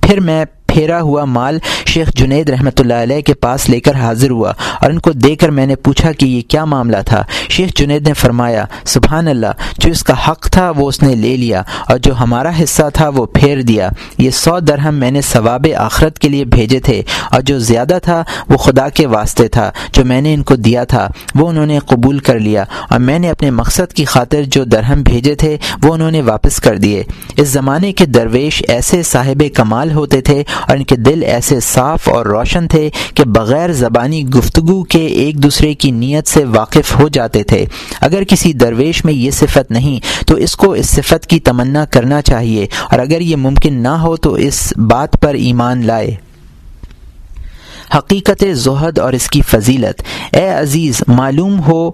[0.02, 4.30] پھر میں پھیرا ہوا مال شیخ جنید رحمۃ اللہ علیہ کے پاس لے کر حاضر
[4.30, 7.70] ہوا اور ان کو دے کر میں نے پوچھا کہ یہ کیا معاملہ تھا۔ شیخ
[7.76, 11.62] جنید نے فرمایا، سبحان اللہ، جو اس کا حق تھا وہ اس نے لے لیا
[11.88, 16.18] اور جو ہمارا حصہ تھا وہ پھیر دیا۔ یہ سو درہم میں نے ثواب آخرت
[16.18, 20.20] کے لیے بھیجے تھے اور جو زیادہ تھا وہ خدا کے واسطے تھا، جو میں
[20.20, 23.50] نے ان کو دیا تھا، وہ انہوں نے قبول کر لیا اور میں نے اپنے
[23.50, 27.02] مقصد کی خاطر جو درہم بھیجے تھے وہ انہوں نے واپس کر دیے۔
[27.36, 32.08] اس زمانے کے درویش ایسے صاحب کمال ہوتے تھے اور ان کے دل ایسے صاف
[32.08, 37.08] اور روشن تھے کہ بغیر زبانی گفتگو کے ایک دوسرے کی نیت سے واقف ہو
[37.08, 37.64] جاتے تھے۔
[38.00, 42.22] اگر کسی درویش میں یہ صفت نہیں، تو اس کو اس صفت کی تمنا کرنا
[42.22, 46.16] چاہیے۔ اور اگر یہ ممکن نہ ہو، تو اس بات پر ایمان لائے۔
[47.95, 50.03] حقیقت زہد اور اس کی فضیلت۔
[50.36, 51.91] اے عزیز، معلوم ہو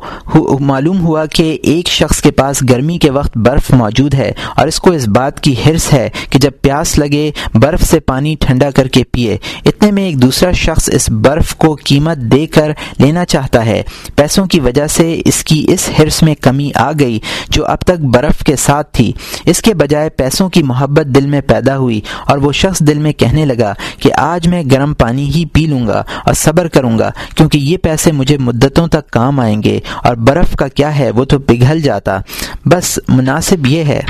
[0.60, 4.80] معلوم ہوا کہ ایک شخص کے پاس گرمی کے وقت برف موجود ہے اور اس
[4.80, 8.88] کو اس بات کی حرص ہے کہ جب پیاس لگے، برف سے پانی ٹھنڈا کر
[8.88, 13.66] کے پیے۔ اتنے میں ایک دوسرا شخص اس برف کو قیمت دے کر لینا چاہتا
[13.66, 13.82] ہے۔
[14.16, 17.18] پیسوں کی وجہ سے اس کی اس حرص میں کمی آ گئی
[17.48, 19.12] جو اب تک برف کے ساتھ تھی۔
[19.44, 23.12] اس کے بجائے پیسوں کی محبت دل میں پیدا ہوئی اور وہ شخص دل میں
[23.12, 27.10] کہنے لگا کہ آج میں گرم پانی ہی پی لوں گا اور صبر کروں گا،
[27.36, 31.24] کیونکہ یہ پیسے مجھے مدتوں تک کام آئیں گے اور برف کا کیا ہے وہ
[31.24, 32.18] تو پگھل جاتا۔
[32.64, 34.00] بس مناسب یہ ہے۔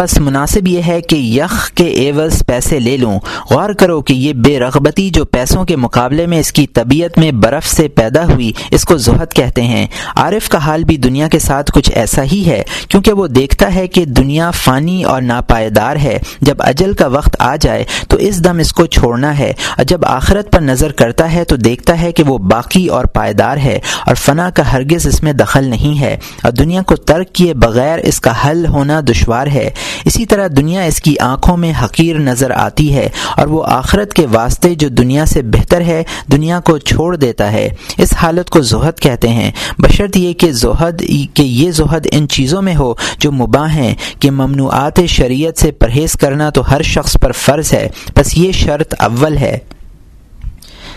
[0.00, 3.20] بس مناسب یہ ہے کہ یخ کے ایوز پیسے لے لوں۔
[3.50, 7.32] غور کرو کہ یہ بے رغبتی جو پیسوں کے مقابلے میں اس کی طبیعت میں
[7.32, 9.86] برف سے پیدا ہوئی، اس کو زہد کہتے ہیں۔
[10.16, 13.86] عارف کا حال بھی دنیا کے ساتھ کچھ ایسا ہی ہے، کیونکہ وہ دیکھتا ہے
[13.86, 18.58] کہ دنیا فانی اور ناپائیدار ہے۔ جب اجل کا وقت آ جائے تو اس دم
[18.58, 22.22] اس کو چھوڑنا ہے۔ اور جب آخرت پر نظر کرتا ہے تو دیکھتا ہے کہ
[22.22, 26.52] وہ باقی اور پائیدار ہے، اور فنا کا ہرگز اس میں دخل نہیں ہے۔ اور
[26.52, 29.70] دنیا کو ترک کیے بغیر اس کا حل ہونا دشوار ہے۔
[30.04, 34.26] اسی طرح دنیا اس کی آنکھوں میں حقیر نظر آتی ہے اور وہ آخرت کے
[34.32, 37.68] واسطے جو دنیا سے بہتر ہے، دنیا کو چھوڑ دیتا ہے۔
[37.98, 41.02] اس حالت کو زہد کہتے ہیں۔ بشرط یہ کہ زہد،
[41.34, 46.12] کہ یہ زہد ان چیزوں میں ہو جو مباح ہیں کہ ممنوعات شریعت سے پرہیز
[46.12, 49.58] کرنا تو ہر شخص پر فرض ہے۔ بس یہ شرط اول ہے۔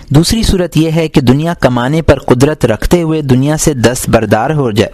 [0.10, 4.50] دوسری صورت یہ ہے کہ دنیا کمانے پر قدرت رکھتے ہوئے دنیا سے دست بردار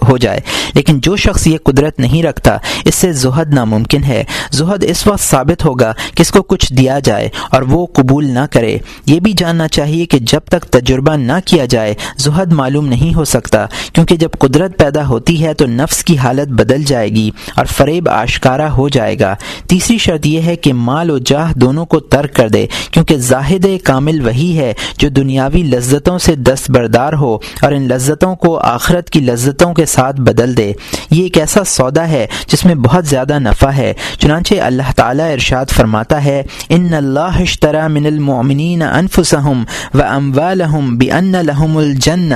[0.09, 0.39] ہو جائے
[0.73, 5.19] لیکن جو شخص یہ قدرت نہیں رکھتا، اس سے زہد ناممکن ہے۔ زہد اس وقت
[5.19, 9.33] ثابت ہوگا کہ اس کو کچھ دیا جائے اور وہ قبول نہ کرے۔ یہ بھی
[9.33, 14.15] جاننا چاہیے کہ جب تک تجربہ نہ کیا جائے، زہد معلوم نہیں ہو سکتا۔ کیونکہ
[14.15, 18.71] جب قدرت پیدا ہوتی ہے تو نفس کی حالت بدل جائے گی اور فریب آشکارا
[18.71, 19.35] ہو جائے گا۔
[19.67, 23.65] تیسری شرط یہ ہے کہ مال و جاہ دونوں کو ترک کر دے، کیونکہ زاہد
[23.83, 29.09] کامل وہی ہے جو دنیاوی لذتوں سے دست بردار ہو اور ان لذتوں کو آخرت
[29.09, 30.73] کی لذتوں کے ساتھ بدل دے۔
[31.11, 35.65] یہ ایک ایسا سودا ہے جس میں بہت زیادہ نفع ہے۔ چنانچہ اللہ تعالیٰ ارشاد
[35.65, 42.35] فرماتا ہے، ان اللہ اشترا من المؤمنین انفسهم و اموالهم بان لهم الجنہ۔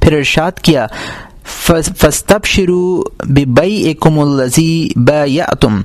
[0.00, 0.86] پھر ارشاد کیا
[1.98, 5.80] فستب شروع ببئی الزی بیاتم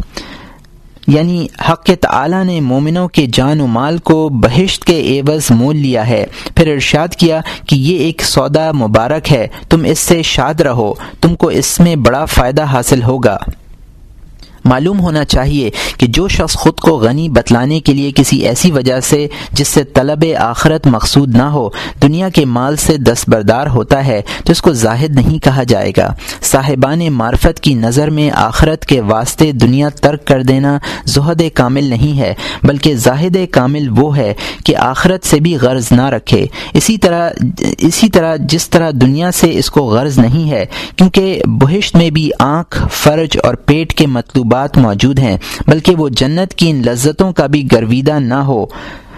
[1.07, 6.07] یعنی حق تعالی نے مومنوں کے جان و مال کو بہشت کے عوض مول لیا
[6.07, 10.93] ہے۔ پھر ارشاد کیا کہ یہ ایک سودا مبارک ہے، تم اس سے شاد رہو،
[11.21, 13.37] تم کو اس میں بڑا فائدہ حاصل ہوگا۔
[14.68, 18.99] معلوم ہونا چاہیے کہ جو شخص خود کو غنی بتلانے کے لیے کسی ایسی وجہ
[18.99, 21.70] سے جس سے طلب آخرت مقصود نہ ہو،
[22.01, 26.13] دنیا کے مال سے دستبردار ہوتا ہے، تو اس کو زاہد نہیں کہا جائے گا۔
[26.41, 32.20] صاحبان معرفت کی نظر میں آخرت کے واسطے دنیا ترک کر دینا زہد کامل نہیں
[32.20, 34.34] ہے، بلکہ زاہد کامل وہ ہے
[34.65, 37.30] کہ آخرت سے بھی غرض نہ رکھے۔ اسی طرح
[37.78, 40.65] اسی طرح جس طرح دنیا سے اس کو غرض نہیں ہے،
[40.95, 45.37] کیونکہ بہشت میں بھی آنکھ، فرج اور پیٹ کے مطلوبات موجود ہیں
[45.67, 48.65] بلکہ وہ جنت کی ان لذتوں کا بھی گرویدہ نہ ہو۔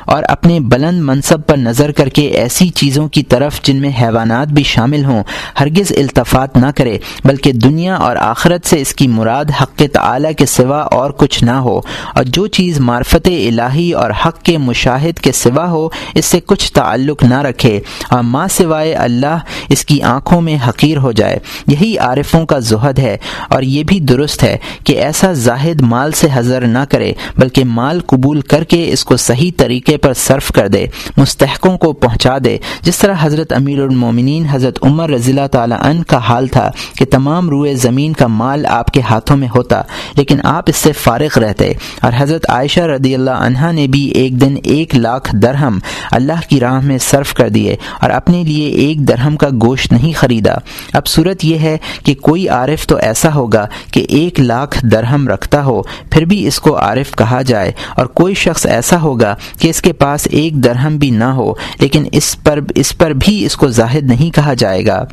[0.05, 4.47] اور اپنے بلند منصب پر نظر کر کے ایسی چیزوں کی طرف جن میں حیوانات
[4.47, 5.23] بھی شامل ہوں،
[5.59, 10.45] ہرگز التفات نہ کرے، بلکہ دنیا اور آخرت سے اس کی مراد حق تعالی کے
[10.45, 11.81] سوا اور کچھ نہ ہو۔
[12.15, 16.73] اور جو چیز معرفت الہی اور حق کے مشاہد کے سوا ہو، اس سے کچھ
[16.73, 17.79] تعلق نہ رکھے۔
[18.09, 19.37] اور ماں سوائے اللہ،
[19.69, 21.37] اس کی آنکھوں میں حقیر ہو جائے۔
[21.67, 23.17] یہی عارفوں کا زہد ہے۔
[23.49, 27.99] اور یہ بھی درست ہے کہ ایسا زاہد مال سے حضر نہ کرے، بلکہ مال
[28.05, 30.85] قبول کر کے اس کو صحیح طریقے پر صرف کر دے،
[31.17, 36.01] مستحقوں کو پہنچا دے۔ جس طرح حضرت امیر المومنین حضرت عمر رضی اللہ تعالیٰ عنہ
[36.07, 39.81] کا حال تھا کہ تمام روئے زمین کا مال آپ کے ہاتھوں میں ہوتا،
[40.15, 44.41] لیکن آپ اس سے فارغ رہتے۔ اور حضرت عائشہ رضی اللہ عنہا نے بھی ایک
[44.41, 45.79] دن ایک لاکھ درہم
[46.11, 50.13] اللہ کی راہ میں صرف کر دیے اور اپنے لیے ایک درہم کا گوشت نہیں
[50.13, 50.53] خریدا۔
[50.93, 55.63] اب صورت یہ ہے کہ کوئی عارف تو ایسا ہوگا کہ ایک لاکھ درہم رکھتا
[55.63, 59.78] ہو، پھر بھی اس کو عارف کہا جائے۔ اور کوئی شخص ایسا ہوگا کہ اس
[59.81, 63.55] کے کے پاس ایک درہم بھی نہ ہو، لیکن اس پر اس پر بھی اس
[63.55, 65.05] کو زاہد نہیں کہا جائے گا۔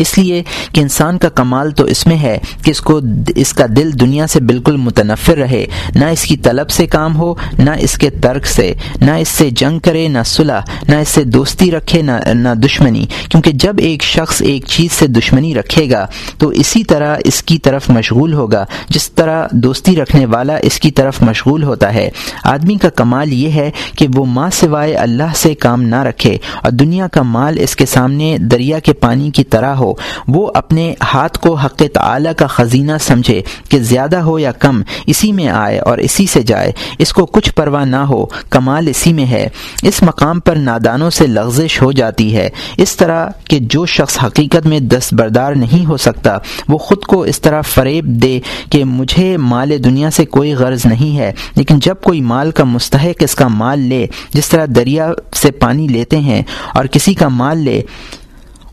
[0.00, 0.42] اس لیے
[0.72, 3.00] کہ انسان کا کمال تو اس میں ہے کہ اس کو
[3.34, 7.34] اس کا دل دنیا سے بالکل متنفر رہے، نہ اس کی طلب سے کام ہو،
[7.58, 11.24] نہ اس کے ترک سے، نہ اس سے جنگ کرے، نہ صلح، نہ اس سے
[11.24, 16.06] دوستی رکھے، نہ نہ دشمنی۔ کیونکہ جب ایک شخص ایک چیز سے دشمنی رکھے گا،
[16.38, 20.90] تو اسی طرح اس کی طرف مشغول ہوگا۔ جس طرح دوستی رکھنے والا اس کی
[20.90, 22.10] طرف مشغول ہوتا ہے۔
[22.44, 26.70] آدمی کا کمال یہ ہے کہ وہ ماں سوائے اللہ سے کام نہ رکھے اور
[26.70, 29.89] دنیا کا مال اس کے سامنے دریا کے پانی کی طرح ہو۔
[30.28, 35.32] وہ اپنے ہاتھ کو حق تعالی کا خزینہ سمجھے کہ زیادہ ہو یا کم اسی
[35.32, 39.26] میں آئے اور اسی سے جائے، اس کو کچھ پرواہ نہ ہو، کمال اسی میں
[39.26, 39.48] ہے۔
[39.82, 44.66] اس مقام پر نادانوں سے لغزش ہو جاتی ہے۔ اس طرح کہ جو شخص حقیقت
[44.66, 46.36] میں دستبردار نہیں ہو سکتا،
[46.68, 51.18] وہ خود کو اس طرح فریب دے کہ مجھے مال دنیا سے کوئی غرض نہیں
[51.18, 55.50] ہے، لیکن جب کوئی مال کا مستحق اس کا مال لے، جس طرح دریا سے
[55.50, 56.42] پانی لیتے ہیں
[56.74, 57.82] اور کسی کا مال لے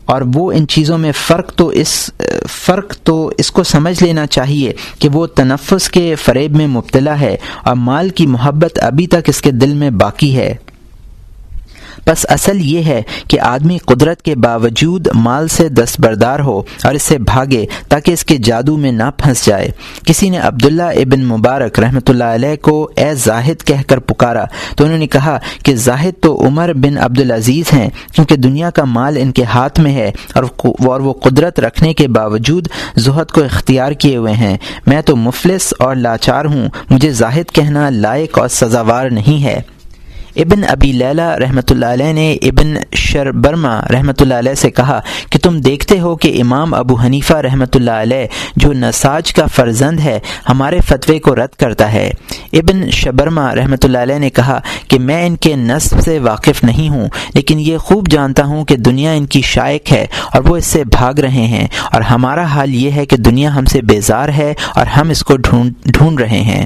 [0.08, 2.10] اور وہ ان چیزوں میں فرق تو اس،
[2.50, 7.36] فرق تو اس کو سمجھ لینا چاہیے کہ وہ تنفس کے فریب میں مبتلا ہے
[7.64, 10.54] اور مال کی محبت ابھی تک اس کے دل میں باقی ہے۔
[12.06, 17.18] بس اصل یہ ہے کہ آدمی قدرت کے باوجود مال سے دستبردار ہو اور اسے
[17.18, 19.70] بھاگے تاکہ اس کے جادو میں نہ پھنس جائے۔
[20.06, 24.44] کسی نے عبداللہ ابن مبارک رحمۃ اللہ علیہ کو اے زاہد کہہ کر پکارا
[24.76, 29.16] تو انہوں نے کہا کہ زاہد تو عمر بن عبدالعزیز ہیں، کیونکہ دنیا کا مال
[29.20, 34.16] ان کے ہاتھ میں ہے اور وہ قدرت رکھنے کے باوجود زہد کو اختیار کیے
[34.16, 39.42] ہوئے ہیں۔ میں تو مفلس اور لاچار ہوں، مجھے زاہد کہنا لائق اور سزاوار نہیں
[39.44, 39.60] ہے۔
[40.38, 45.38] ابن ابی لیلا رحمۃ اللہ علیہ نے ابن شربرما رحمۃ اللہ علیہ سے کہا کہ
[45.38, 48.26] تم دیکھتے ہو کہ امام ابو حنیفہ رحمۃ اللہ علیہ
[48.56, 50.18] جو نساج کا فرزند ہے،
[50.48, 52.10] ہمارے فتوے کو رد کرتا ہے۔
[52.52, 54.58] ابن شبرما رحمۃ اللہ علیہ نے کہا
[54.88, 58.76] کہ میں ان کے نصب سے واقف نہیں ہوں، لیکن یہ خوب جانتا ہوں کہ
[58.76, 62.74] دنیا ان کی شائق ہے اور وہ اس سے بھاگ رہے ہیں۔ اور ہمارا حال
[62.74, 66.42] یہ ہے کہ دنیا ہم سے بیزار ہے اور ہم اس کو ڈھونڈ ڈھونڈ رہے
[66.42, 66.64] ہیں۔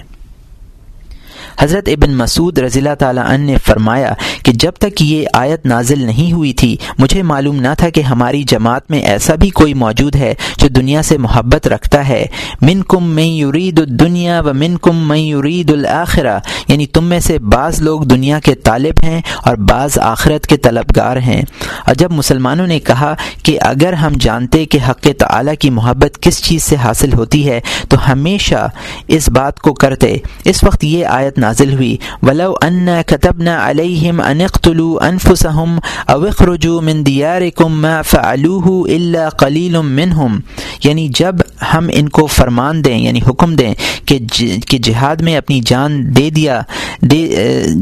[1.59, 4.13] حضرت ابن مسعود رضی اللہ تعالیٰ عنہ نے فرمایا
[4.45, 8.43] کہ جب تک یہ آیت نازل نہیں ہوئی تھی، مجھے معلوم نہ تھا کہ ہماری
[8.43, 12.27] جماعت میں ایسا بھی کوئی موجود ہے جو دنیا سے محبت رکھتا ہے۔
[12.63, 16.39] من کم میں یرید الدنیا و من کم میں یرید الآخرہ
[16.69, 21.17] یعنی تم میں سے بعض لوگ دنیا کے طالب ہیں اور بعض آخرت کے طلبگار
[21.17, 21.43] ہیں۔
[21.87, 26.43] اور جب مسلمانوں نے کہا کہ اگر ہم جانتے کہ حق تعلیٰ کی محبت کس
[26.43, 28.69] چیز سے حاصل ہوتی ہے، تو ہمیشہ
[29.09, 34.41] اس بات کو کرتے۔ اس وقت یہ آیت نازل ہوئی۔ ولو ان كتبنا عليهم ان
[34.41, 35.79] اقتلوا انفسهم
[36.09, 40.39] او اخرجوا من دياركم ما فعلوه الا قليل منهم۔
[40.85, 41.35] یعنی جب
[41.75, 43.75] ہم ان کو فرمان دیں یعنی حکم دیں
[44.07, 44.19] کہ
[44.67, 46.61] کہ جہاد میں اپنی جان دے دیا،
[47.03, 47.21] دے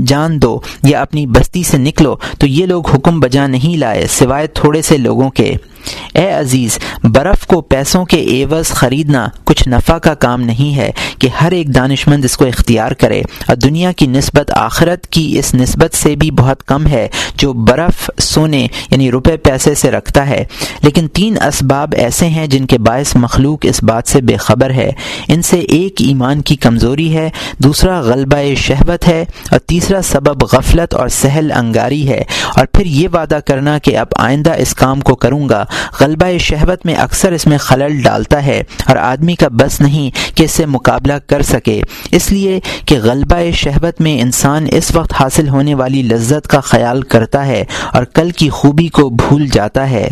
[0.06, 4.46] جان دو یا اپنی بستی سے نکلو، تو یہ لوگ حکم بجا نہیں لائے، سوائے
[4.46, 5.54] تھوڑے سے لوگوں کے۔
[6.14, 11.28] اے عزیز، برف کو پیسوں کے ایوز خریدنا کچھ نفع کا کام نہیں ہے کہ
[11.40, 15.54] ہر ایک دانش مند اس کو اختیار کرے۔ اور دنیا کی نسبت آخرت کی اس
[15.54, 20.44] نسبت سے بھی بہت کم ہے جو برف سونے یعنی روپے پیسے سے رکھتا ہے۔
[20.82, 24.92] لیکن تین اسباب ایسے ہیں جن کے باعث مخلوق اس بات سے بے خبر ہے۔
[25.28, 30.94] ان سے ایک ایمان کی کمزوری ہے، دوسرا غلبہ شہوت ہے، اور تیسرا سبب غفلت
[30.94, 32.22] اور سہل انگاری ہے۔
[32.56, 35.64] اور پھر یہ وعدہ کرنا کہ اب آئندہ اس کام کو کروں گا
[36.00, 40.42] غلبہ شہوت میں اکثر اس میں خلل ڈالتا ہے اور آدمی کا بس نہیں کہ
[40.42, 45.48] اس سے مقابلہ کر سکے۔ اس لیے کہ غلبہ شہوت میں انسان اس وقت حاصل
[45.48, 50.08] ہونے والی لذت کا خیال کرتا ہے اور کل کی خوبی کو بھول جاتا ہے۔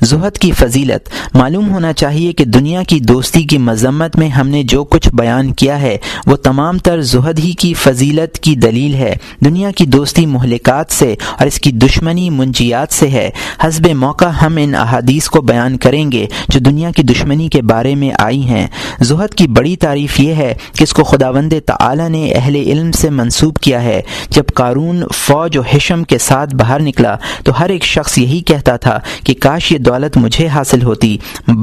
[0.00, 4.62] زہد کی فضیلت۔ معلوم ہونا چاہیے کہ دنیا کی دوستی کی مذمت میں ہم نے
[4.62, 5.96] جو کچھ بیان کیا ہے،
[6.26, 11.14] وہ تمام تر زہد ہی کی فضیلت کی دلیل ہے۔ دنیا کی دوستی مہلکات سے
[11.38, 13.30] اور اس کی دشمنی منجیات سے ہے۔
[13.64, 17.94] حسب موقع ہم ان احادیث کو بیان کریں گے جو دنیا کی دشمنی کے بارے
[17.94, 18.66] میں آئی ہیں۔
[19.00, 23.10] زہد کی بڑی تعریف یہ ہے کہ اس کو خداوند تعالی نے اہل علم سے
[23.10, 27.84] منسوب کیا ہے۔ جب قارون، فوج و حشم کے ساتھ باہر نکلا تو ہر ایک
[27.84, 31.16] شخص یہی کہتا تھا کہ کاش یہ دولت مجھے حاصل ہوتی۔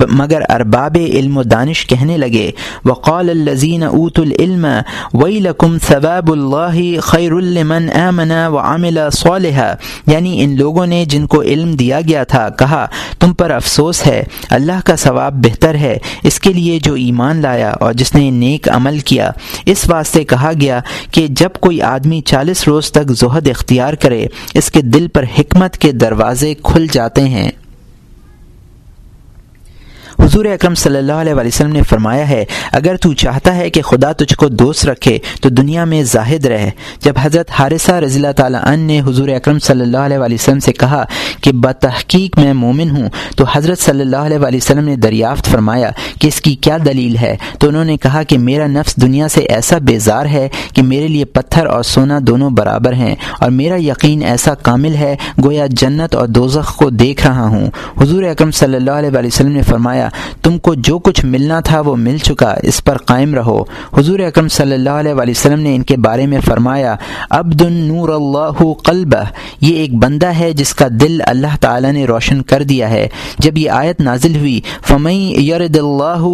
[0.09, 2.51] مگر ارباب علم و دانش کہنے لگے،
[2.85, 4.65] وقال الزین اوت العلم،
[5.13, 9.75] ویلکم ثواب اللہ خیر المن امن و عامل صالحہ
[10.07, 12.85] یعنی ان لوگوں نے جن کو علم دیا گیا تھا، کہا،
[13.19, 17.69] تم پر افسوس ہے، اللہ کا ثواب بہتر ہے، اس کے لیے جو ایمان لایا
[17.69, 19.31] اور جس نے نیک عمل کیا۔
[19.65, 20.79] اس واسطے کہا گیا
[21.11, 25.77] کہ جب کوئی آدمی چالیس روز تک زہد اختیار کرے، اس کے دل پر حکمت
[25.77, 27.51] کے دروازے کھل جاتے ہیں۔
[30.27, 34.11] حضور اکرم صلی اللہ علیہ وسلم نے فرمایا ہے، اگر تو چاہتا ہے کہ خدا
[34.11, 36.69] تجھ کو دوست رکھے، تو دنیا میں زاہد رہے
[37.01, 40.71] جب حضرت حارثہ رضی اللہ تعالیٰ عنہ نے حضور اکرم صلی اللہ علیہ وسلم سے
[40.73, 41.03] کہا
[41.41, 43.07] کہ بتحقیق میں مومن ہوں،
[43.37, 47.35] تو حضرت صلی اللہ علیہ وسلم نے دریافت فرمایا کہ اس کی کیا دلیل ہے؟
[47.59, 51.25] تو انہوں نے کہا کہ میرا نفس دنیا سے ایسا بیزار ہے کہ میرے لیے
[51.33, 56.27] پتھر اور سونا دونوں برابر ہیں، اور میرا یقین ایسا کامل ہے، گویا جنت اور
[56.29, 57.67] دوزخ کو دیکھ رہا ہوں۔
[58.01, 60.09] حضور اکرم صلی اللہ علیہ وسلم نے فرمایا
[60.41, 63.63] تم کو جو کچھ ملنا تھا وہ مل چکا، اس پر قائم رہو۔
[63.97, 66.95] حضور اکرم صلی اللہ علیہ وسلم نے ان کے بارے میں فرمایا،
[67.29, 69.15] عبد نور اللہ قلب
[69.61, 73.07] یہ ایک بندہ ہے جس کا دل اللہ تعالی نے روشن کر دیا ہے۔
[73.39, 76.25] جب یہ آیت نازل ہوئی فمئی یرد اللہ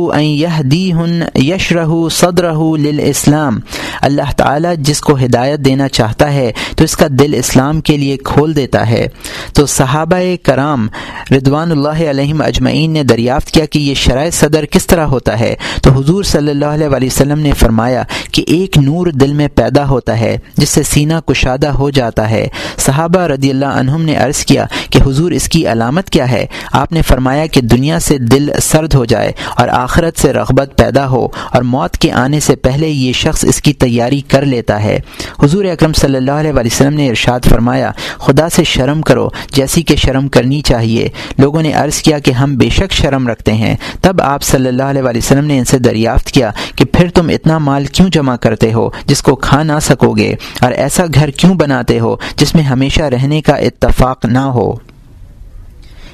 [1.37, 3.59] یشرہ صدرہ للاسلام
[4.01, 8.17] اللہ تعالی جس کو ہدایت دینا چاہتا ہے، تو اس کا دل اسلام کے لیے
[8.17, 9.07] کھول دیتا ہے۔
[9.53, 10.87] تو صحابہ کرام
[11.31, 15.55] ردوان اللہ علیہم اجمعین نے دریافت کیا کہ یہ شرائع صدر کس طرح ہوتا ہے؟
[15.83, 20.19] تو حضور صلی اللہ علیہ وسلم نے فرمایا کہ ایک نور دل میں پیدا ہوتا
[20.19, 22.47] ہے، جس سے سینہ کشادہ ہو جاتا ہے۔
[22.77, 26.91] صحابہ رضی اللہ عنہم نے عرض کیا کہ حضور اس کی علامت کیا ہے؟ آپ
[26.91, 31.27] نے فرمایا کہ دنیا سے دل سرد ہو جائے اور آخرت سے رغبت پیدا ہو
[31.51, 34.99] اور موت کے آنے سے پہلے یہ شخص اس کی تیاری کر لیتا ہے۔
[35.43, 39.95] حضور اکرم صلی اللہ علیہ وسلم نے ارشاد فرمایا، خدا سے شرم کرو، جیسی کہ
[39.95, 44.21] شرم کرنی چاہیے۔ لوگوں نے عرض کیا کہ ہم بے شک شرم رکھتے ہیں۔ تب
[44.21, 47.85] آپ صلی اللہ علیہ وسلم نے ان سے دریافت کیا کہ پھر تم اتنا مال
[47.85, 51.99] کیوں جمع کرتے ہو جس کو کھا نہ سکو گے؟ اور ایسا گھر کیوں بناتے
[51.99, 54.73] ہو جس میں ہمیشہ رہنے کا اتفاق نہ ہو؟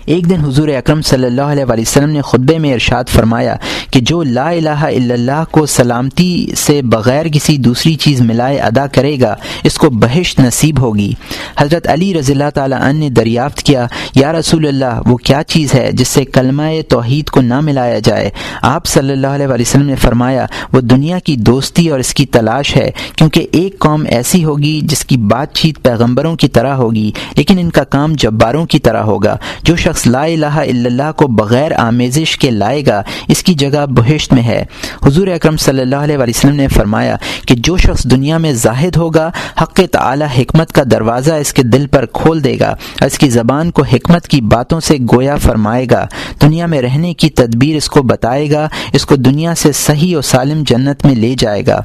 [0.09, 3.55] ایک دن حضور اکرم صلی اللہ علیہ وسلم نے خطبے میں ارشاد فرمایا
[3.91, 8.87] کہ جو لا الہ الا اللہ کو سلامتی سے بغیر کسی دوسری چیز ملائے ادا
[8.87, 11.13] کرے گا، اس کو بہشت نصیب ہوگی۔
[11.57, 15.73] حضرت علی رضی اللہ تعالیٰ عنہ نے دریافت کیا، یا رسول اللہ، وہ کیا چیز
[15.73, 18.29] ہے جس سے کلمہ توحید کو نہ ملایا جائے؟
[18.61, 22.75] آپ صلی اللہ علیہ وسلم نے فرمایا، وہ دنیا کی دوستی اور اس کی تلاش
[22.75, 27.59] ہے، کیونکہ ایک قوم ایسی ہوگی جس کی بات چیت پیغمبروں کی طرح ہوگی، لیکن
[27.59, 31.27] ان کا کام جباروں کی طرح ہوگا۔ جو شخص شخص لا الہ الا اللہ کو
[31.27, 34.65] بغیر آمیزش کے لائے گا، اس کی جگہ بہشت میں ہے۔
[35.05, 39.31] حضور اکرم صلی اللہ علیہ وسلم نے فرمایا کہ جو شخص دنیا میں زاہد ہوگا،
[39.61, 42.75] حق تعالی حکمت کا دروازہ اس کے دل پر کھول دے گا،
[43.05, 46.05] اس کی زبان کو حکمت کی باتوں سے گویا فرمائے گا۔
[46.41, 50.21] دنیا میں رہنے کی تدبیر اس کو بتائے گا، اس کو دنیا سے صحیح و
[50.21, 51.81] سالم جنت میں لے جائے گا۔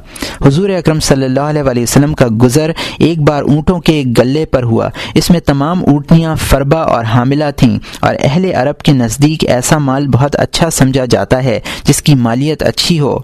[0.47, 4.63] حضور اکرم صلی اللہ علیہ وسلم کا گزر ایک بار اونٹوں کے ایک گلے پر
[4.63, 9.79] ہوا۔ اس میں تمام اونٹنیاں فربا اور حاملہ تھیں۔ اور اہل عرب کے نزدیک ایسا
[9.79, 13.19] مال بہت اچھا سمجھا جاتا ہے جس کی مالیت اچھی ہو۔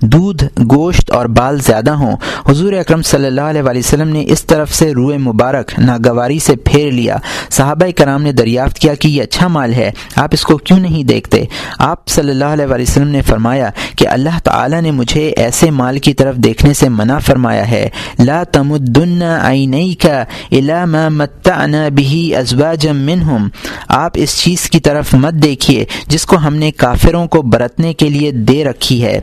[0.00, 2.16] دودھ، گوشت اور بال زیادہ ہوں۔
[2.48, 6.90] حضور اکرم صلی اللہ علیہ وسلم نے اس طرف سے روئے مبارک، ناگواری سے پھیر
[6.90, 7.16] لیا۔
[7.50, 11.04] صحابہ کرام نے دریافت کیا کہ یہ اچھا مال ہے، آپ اس کو کیوں نہیں
[11.04, 11.44] دیکھتے؟
[11.78, 16.14] آپ صلی اللہ علیہ وسلم نے فرمایا کہ اللہ تعالی نے مجھے ایسے مال کی
[16.14, 20.06] طرف دیکھنے سے منع فرمایا ہے۔ لا تمدن عینیک
[20.50, 23.48] الا ما متعنا به ازواجا منهم
[23.88, 28.08] آپ اس چیز کی طرف مت دیکھیے جس کو ہم نے کافروں کو برتنے کے
[28.08, 29.20] لیے دے رکھی ہے۔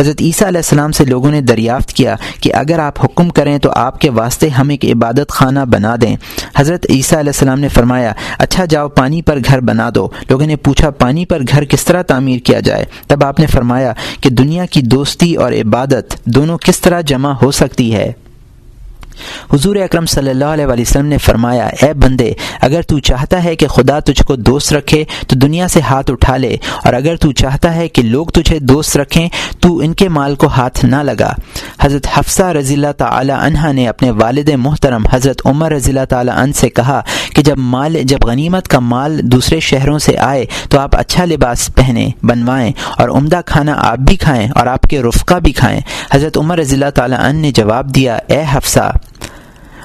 [0.00, 3.70] حضرت عیسیٰ علیہ السلام سے لوگوں نے دریافت کیا کہ اگر آپ حکم کریں تو
[3.76, 6.16] آپ کے واسطے ہم ایک عبادت خانہ بنا دیں۔
[6.56, 10.56] حضرت عیسیٰ علیہ السلام نے فرمایا اچھا جاؤ پانی پر گھر بنا دو۔ لوگوں نے
[10.56, 14.66] پوچھا، پانی پر گھر کس طرح تعمیر کیا جائے؟ تب آپ نے فرمایا کہ دنیا
[14.66, 18.12] کی دوستی اور عبادت دونوں کس طرح جمع ہو سکتی ہے؟
[19.52, 23.66] حضور اکرم صلی اللہ علیہ وسلم نے فرمایا، اے بندے، اگر تو چاہتا ہے کہ
[23.66, 27.74] خدا تجھ کو دوست رکھے، تو دنیا سے ہاتھ اٹھا لے، اور اگر تو چاہتا
[27.74, 29.28] ہے کہ لوگ تجھے دوست رکھیں،
[29.60, 31.32] تو ان کے مال کو ہاتھ نہ لگا۔
[31.80, 36.30] حضرت حفصہ رضی اللہ تعالی عنہ نے اپنے والد محترم حضرت عمر رضی اللہ تعالی
[36.34, 37.00] عنہ سے کہا
[37.34, 41.68] کہ جب مال، جب غنیمت کا مال دوسرے شہروں سے آئے، تو آپ اچھا لباس
[41.74, 45.80] پہنیں بنوائیں، اور عمدہ کھانا آپ بھی کھائیں، اور آپ کے رفقہ بھی کھائیں۔
[46.12, 48.90] حضرت عمر رضی اللہ تعالی عنہ نے جواب دیا، اے حفصہ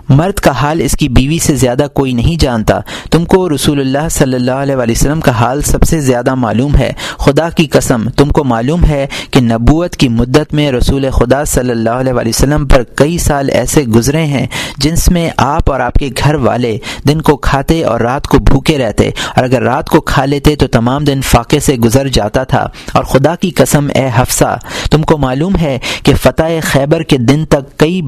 [0.09, 2.79] مرد کا حال اس کی بیوی سے زیادہ کوئی نہیں جانتا۔
[3.11, 6.91] تم کو رسول اللہ صلی اللہ علیہ وسلم کا حال سب سے زیادہ معلوم ہے۔
[7.17, 11.69] خدا کی قسم، تم کو معلوم ہے کہ نبوت کی مدت میں رسول خدا صلی
[11.69, 14.47] اللہ علیہ وسلم پر کئی سال ایسے گزرے ہیں
[14.77, 16.77] جنس میں آپ اور آپ کے گھر والے
[17.07, 20.67] دن کو کھاتے اور رات کو بھوکے رہتے۔ اور اگر رات کو کھا لیتے تو
[20.67, 24.57] تمام دن فاقے سے گزر جاتا تھا۔ اور خدا کی قسم، اے حفصہ،
[24.91, 28.01] تم کو معلوم ہے کہ فتح خیبر کے دن تک کئی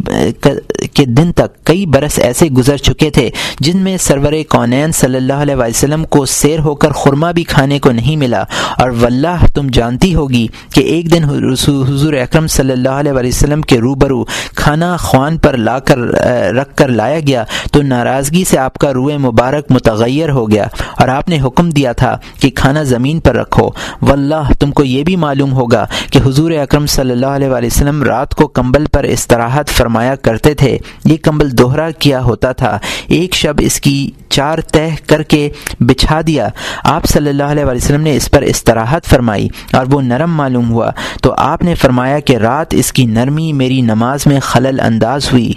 [0.93, 3.29] کے دن تک کئی برس ایسے گزر چکے تھے
[3.59, 7.79] جن میں سرور کونین صلی اللہ علیہ وسلم کو سیر ہو کر خورما بھی کھانے
[7.79, 8.43] کو نہیں ملا۔
[8.77, 13.77] اور واللہ تم جانتی ہوگی کہ ایک دن حضور اکرم صلی اللہ علیہ وسلم کے
[13.79, 14.23] روبرو
[14.55, 15.97] کھانا خوان پر لا کر
[16.57, 20.67] رکھ کر لایا گیا تو ناراضگی سے آپ کا روئے مبارک متغیر ہو گیا
[20.97, 23.69] اور آپ نے حکم دیا تھا کہ کھانا زمین پر رکھو۔
[24.01, 28.35] واللہ تم کو یہ بھی معلوم ہوگا کہ حضور اکرم صلی اللہ علیہ وسلم رات
[28.35, 33.53] کو کمبل پر استراحت فرمایا کرتے تھے۔ یہ کمبل دوہرا کیا ہوتا تھا۔ ایک شب
[33.59, 35.49] اس کی چار تہ کر کے
[35.79, 36.47] بچھا دیا۔
[36.83, 40.91] آپ صلی اللہ علیہ وسلم نے اس پر استراحت فرمائی اور وہ نرم معلوم ہوا۔
[41.21, 45.53] تو آپ نے فرمایا کہ رات اس کی نرمی میری نماز میں خلل انداز ہوئی۔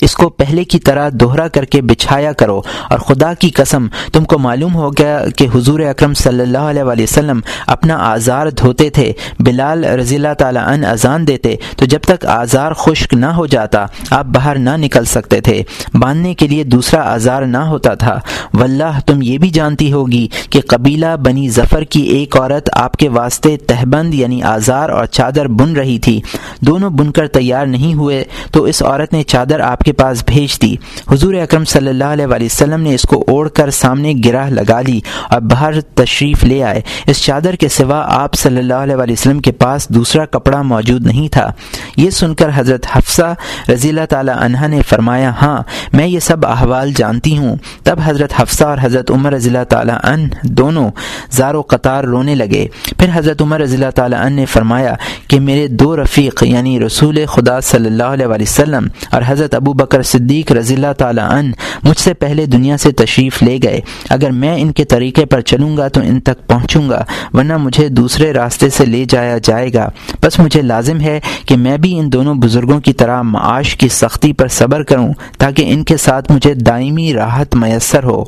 [0.00, 4.24] اس کو پہلے کی طرح دوہرا کر کے بچھایا کرو۔ اور خدا کی قسم، تم
[4.24, 9.12] کو معلوم ہو گیا کہ حضور اکرم صلی اللہ علیہ وسلم اپنا آزار دھوتے تھے،
[9.40, 13.86] بلال رضی اللہ تعالیٰ عنہ اذان دیتے، تو جب تک آزار خشک نہ ہو جاتا،
[14.10, 15.62] آپ باہر نہ نکل سکتے تھے۔
[15.94, 18.20] باندھنے کے لیے دوسرا آزار نہ ہوتا تھا۔
[18.54, 23.08] واللہ، تم یہ بھی جانتی ہوگی کہ قبیلہ بنی ظفر کی ایک عورت آپ کے
[23.08, 26.20] واسطے تہبند یعنی آزار اور چادر بن رہی تھی۔
[26.60, 30.62] دونوں بن کر تیار نہیں ہوئے، تو اس عورت نے چادر آپ کے پاس بھیج
[30.62, 30.76] دی۔
[31.10, 34.80] حضور اکرم صلی اللہ علیہ وآلہ وسلم نے اس کو اوڑھ کر سامنے گرہ لگا
[34.80, 35.00] لی۔
[35.30, 39.38] اور باہر تشریف لے آئے۔ اس چادر کے سوا آپ صلی اللہ علیہ وآلہ وسلم
[39.38, 41.50] کے پاس دوسرا کپڑا موجود نہیں تھا۔
[41.96, 43.34] یہ سن کر حضرت حفصہ
[43.68, 45.62] رضی اللہ تعالی عنہ نے فرمایا ہاں
[45.92, 49.98] میں یہ سب احوال جانتی ہوں۔ تب حضرت حفصہ اور حضرت عمر رضی اللہ تعالیٰ
[50.02, 50.90] عنہ دونوں
[51.30, 52.66] زار و قطار رونے لگے۔
[52.98, 54.94] پھر حضرت عمر رضی اللہ تعالیٰ عنہ نے فرمایا
[55.28, 59.72] کہ میرے دو رفیق یعنی رسول خدا صلی اللہ علیہ وآلہ وسلم اور حضرت ابو
[59.72, 61.50] بکر صدیق رضی اللہ تعالیٰ عنہ
[61.82, 65.76] مجھ سے پہلے دنیا سے تشریف لے گئے۔ اگر میں ان کے طریقے پر چلوں
[65.76, 69.88] گا تو ان تک پہنچوں گا، ورنہ مجھے دوسرے راستے سے لے جایا جائے گا۔
[70.22, 74.32] بس مجھے لازم ہے کہ میں بھی ان دونوں بزرگوں کی طرح معاش کی سختی
[74.32, 78.24] پر صبر کروں تاکہ ان کے ساتھ مجھے دائمی راحت میسر ہو۔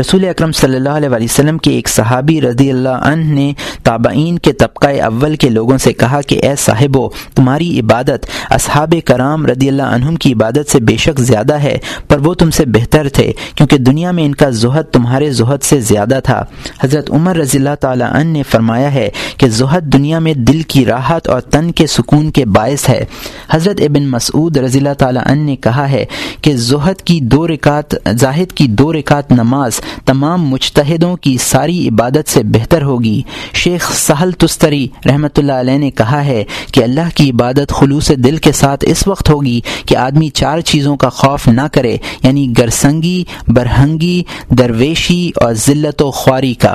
[0.00, 3.52] رسول اکرم صلی اللہ علیہ وسلم کے ایک صحابی رضی اللہ عنہ نے
[3.82, 6.96] تابعین کے طبقہ اول کے لوگوں سے کہا کہ اے صاحب
[7.34, 11.78] تمہاری عبادت اصحاب کرام رضی اللہ عنہم کی عبادت سے بے شک زیادہ ہے،
[12.08, 15.80] پر وہ تم سے بہتر تھے، کیونکہ دنیا میں ان کا زہد تمہارے زہد سے
[15.80, 16.42] زیادہ تھا۔
[16.80, 20.84] حضرت عمر رضی اللہ تعالیٰ عنہ نے فرمایا ہے کہ زہد دنیا میں دل کی
[20.84, 23.04] راحت اور تن کے سکون کے باعث ہے۔
[23.50, 26.04] حضرت ابن مسعود رضی اللہ تعالیٰ عنہ نے کہا ہے
[26.42, 31.88] کہ زہد کی دو رکعت، زاہد کی دو رکعت نماز نماز تمام مجتہدوں کی ساری
[31.88, 33.22] عبادت سے بہتر ہوگی۔
[33.54, 38.36] شیخ سہل تستری رحمۃ اللہ علیہ نے کہا ہے کہ اللہ کی عبادت خلوص دل
[38.36, 43.24] کے ساتھ اس وقت ہوگی کہ آدمی چار چیزوں کا خوف نہ کرے یعنی گرسنگی،
[43.48, 44.22] برہنگی،
[44.58, 46.74] درویشی اور ذلت و خواری کا۔